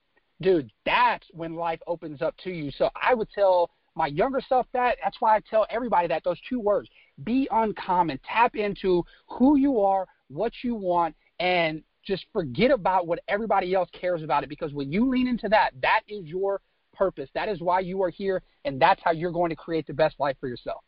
dude, 0.44 0.70
that's 0.84 1.26
when 1.32 1.54
life 1.54 1.80
opens 1.86 2.20
up 2.20 2.36
to 2.44 2.50
you. 2.50 2.70
So 2.70 2.90
I 3.00 3.14
would 3.14 3.28
tell 3.34 3.70
my 3.96 4.08
younger 4.08 4.42
self 4.46 4.66
that. 4.74 4.98
That's 5.02 5.16
why 5.18 5.36
I 5.36 5.40
tell 5.48 5.66
everybody 5.70 6.06
that 6.08 6.22
those 6.22 6.38
two 6.48 6.60
words 6.60 6.88
be 7.24 7.48
uncommon, 7.50 8.20
tap 8.30 8.54
into 8.54 9.02
who 9.26 9.56
you 9.56 9.80
are, 9.80 10.06
what 10.28 10.52
you 10.62 10.74
want, 10.74 11.16
and 11.40 11.82
just 12.06 12.26
forget 12.32 12.70
about 12.70 13.06
what 13.06 13.20
everybody 13.28 13.72
else 13.74 13.88
cares 13.98 14.22
about 14.22 14.42
it 14.42 14.50
because 14.50 14.74
when 14.74 14.92
you 14.92 15.08
lean 15.08 15.26
into 15.26 15.48
that, 15.48 15.72
that 15.80 16.02
is 16.06 16.26
your 16.26 16.60
purpose. 16.92 17.30
That 17.34 17.48
is 17.48 17.60
why 17.62 17.80
you 17.80 18.02
are 18.02 18.10
here, 18.10 18.42
and 18.66 18.80
that's 18.80 19.00
how 19.02 19.12
you're 19.12 19.32
going 19.32 19.50
to 19.50 19.56
create 19.56 19.86
the 19.86 19.94
best 19.94 20.20
life 20.20 20.36
for 20.38 20.48
yourself. 20.48 20.84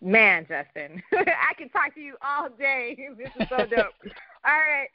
Man, 0.00 0.44
Justin, 0.48 1.00
I 1.12 1.54
can 1.56 1.68
talk 1.68 1.94
to 1.94 2.00
you 2.00 2.16
all 2.20 2.48
day. 2.48 2.98
This 3.16 3.30
is 3.38 3.48
so 3.48 3.58
dope. 3.58 3.92
all 4.44 4.58
right. 4.58 4.88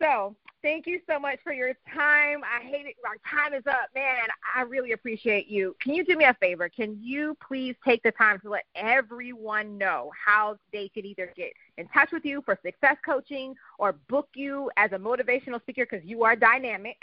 So, 0.00 0.34
thank 0.64 0.86
you 0.86 0.98
so 1.06 1.18
much 1.18 1.38
for 1.44 1.52
your 1.52 1.74
time. 1.94 2.40
I 2.42 2.64
hate 2.64 2.86
it. 2.86 2.96
Our 3.06 3.18
time 3.30 3.52
is 3.52 3.66
up. 3.66 3.90
Man, 3.94 4.28
I 4.56 4.62
really 4.62 4.92
appreciate 4.92 5.46
you. 5.46 5.76
Can 5.78 5.92
you 5.92 6.06
do 6.06 6.16
me 6.16 6.24
a 6.24 6.34
favor? 6.40 6.70
Can 6.70 6.98
you 7.02 7.36
please 7.46 7.76
take 7.84 8.02
the 8.02 8.12
time 8.12 8.40
to 8.40 8.48
let 8.48 8.64
everyone 8.74 9.76
know 9.76 10.10
how 10.26 10.56
they 10.72 10.88
could 10.88 11.04
either 11.04 11.30
get 11.36 11.52
in 11.76 11.86
touch 11.88 12.08
with 12.12 12.24
you 12.24 12.40
for 12.46 12.58
success 12.64 12.96
coaching 13.04 13.54
or 13.78 13.92
book 14.08 14.28
you 14.34 14.70
as 14.78 14.90
a 14.92 14.96
motivational 14.96 15.60
speaker 15.60 15.86
because 15.88 16.04
you 16.04 16.24
are 16.24 16.34
dynamic 16.34 16.96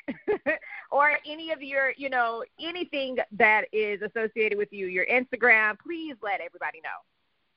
or 0.92 1.20
any 1.28 1.52
of 1.52 1.62
your, 1.62 1.94
you 1.98 2.10
know, 2.10 2.44
anything 2.60 3.18
that 3.32 3.66
is 3.72 4.02
associated 4.02 4.58
with 4.58 4.74
you, 4.74 4.88
your 4.88 5.06
Instagram, 5.06 5.78
please 5.78 6.16
let 6.24 6.42
everybody 6.42 6.82
know. 6.84 6.90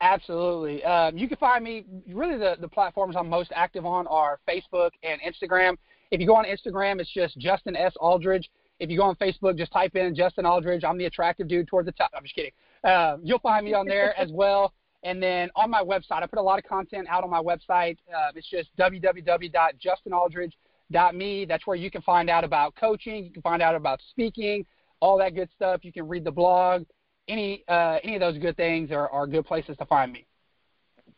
Absolutely. 0.03 0.85
Um, 0.85 1.17
you 1.17 1.29
can 1.29 1.39
find 1.39 1.65
me, 1.65 1.87
really, 2.09 2.37
the, 2.37 2.59
the 2.61 2.69
platforms 2.69 3.17
I'm 3.17 3.29
most 3.29 3.53
active 3.55 3.87
on 3.87 4.07
are 4.09 4.39
Facebook 4.47 4.91
and 5.03 5.19
Instagram. 5.23 5.79
If 6.15 6.21
you 6.21 6.29
go 6.29 6.37
on 6.37 6.45
Instagram, 6.45 7.01
it's 7.01 7.13
just 7.13 7.37
Justin 7.39 7.75
S. 7.75 7.93
Aldridge. 7.99 8.49
If 8.79 8.89
you 8.89 8.97
go 8.97 9.03
on 9.03 9.17
Facebook, 9.17 9.59
just 9.59 9.73
type 9.73 9.97
in 9.97 10.15
Justin 10.15 10.47
Aldridge. 10.47 10.85
I'm 10.85 10.97
the 10.97 11.07
attractive 11.07 11.49
dude 11.49 11.67
toward 11.67 11.87
the 11.87 11.93
top. 11.93 12.13
I'm 12.17 12.23
just 12.23 12.37
kidding. 12.37 12.53
Uh, 12.85 13.17
you'll 13.21 13.41
find 13.41 13.65
me 13.65 13.75
on 13.75 13.87
there 13.87 14.17
as 14.17 14.31
well. 14.33 14.75
And 15.03 15.21
then 15.21 15.51
on 15.57 15.71
my 15.71 15.83
website, 15.83 16.23
I 16.23 16.27
put 16.27 16.39
a 16.39 16.43
lot 16.43 16.61
of 16.61 16.65
content 16.67 17.09
out 17.11 17.25
on 17.25 17.31
my 17.31 17.43
website. 17.43 17.99
Uh, 18.09 18.31
it's 18.37 18.49
just 18.49 18.69
www.justinaldridge.me. 18.79 21.47
That's 21.47 21.67
where 21.67 21.77
you 21.77 21.91
can 21.91 22.03
find 22.03 22.31
out 22.31 22.45
about 22.45 22.77
coaching. 22.77 23.25
You 23.25 23.33
can 23.33 23.43
find 23.43 23.61
out 23.61 23.75
about 23.75 24.01
speaking, 24.11 24.65
all 25.01 25.19
that 25.19 25.35
good 25.35 25.49
stuff. 25.57 25.85
You 25.85 25.93
can 25.93 26.07
read 26.07 26.23
the 26.23 26.31
blog 26.31 26.85
any 27.29 27.65
uh, 27.69 27.99
any 28.03 28.17
of 28.17 28.21
those 28.21 28.39
good 28.39 28.57
things 28.57 28.91
are, 28.91 29.09
are 29.11 29.27
good 29.27 29.47
places 29.47 29.77
to 29.79 29.87
find 29.87 30.13
me. 30.13 30.27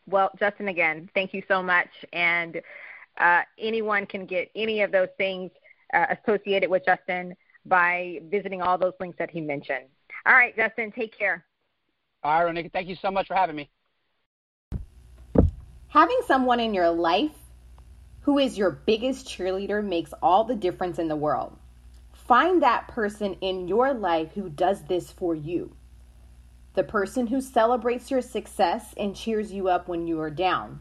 Well, 0.09 0.31
Justin, 0.39 0.69
again, 0.69 1.09
thank 1.13 1.33
you 1.33 1.43
so 1.47 1.61
much. 1.61 1.89
And 2.13 2.61
uh, 3.19 3.41
anyone 3.57 4.05
can 4.05 4.25
get 4.25 4.49
any 4.55 4.81
of 4.81 4.91
those 4.91 5.09
things 5.17 5.51
uh, 5.93 6.07
associated 6.17 6.69
with 6.69 6.83
Justin 6.85 7.35
by 7.65 8.19
visiting 8.29 8.61
all 8.61 8.77
those 8.77 8.93
links 8.99 9.17
that 9.19 9.29
he 9.29 9.41
mentioned. 9.41 9.85
All 10.25 10.33
right, 10.33 10.55
Justin, 10.55 10.91
take 10.91 11.17
care. 11.17 11.45
All 12.23 12.43
right, 12.43 12.53
Ronika, 12.53 12.71
thank 12.71 12.87
you 12.87 12.95
so 12.95 13.11
much 13.11 13.27
for 13.27 13.35
having 13.35 13.55
me. 13.55 13.69
Having 15.89 16.19
someone 16.25 16.59
in 16.59 16.73
your 16.73 16.89
life 16.89 17.31
who 18.21 18.39
is 18.39 18.57
your 18.57 18.71
biggest 18.71 19.27
cheerleader 19.27 19.83
makes 19.83 20.13
all 20.21 20.43
the 20.43 20.55
difference 20.55 20.99
in 20.99 21.07
the 21.07 21.15
world. 21.15 21.57
Find 22.13 22.61
that 22.61 22.89
person 22.89 23.37
in 23.39 23.67
your 23.67 23.93
life 23.93 24.33
who 24.33 24.49
does 24.49 24.83
this 24.83 25.11
for 25.11 25.33
you 25.33 25.71
the 26.77 26.83
person 26.83 27.25
who 27.25 27.41
celebrates 27.41 28.11
your 28.11 28.21
success 28.21 28.93
and 28.97 29.15
cheers 29.15 29.51
you 29.51 29.67
up 29.67 29.87
when 29.87 30.05
you 30.05 30.21
are 30.21 30.29
down. 30.29 30.79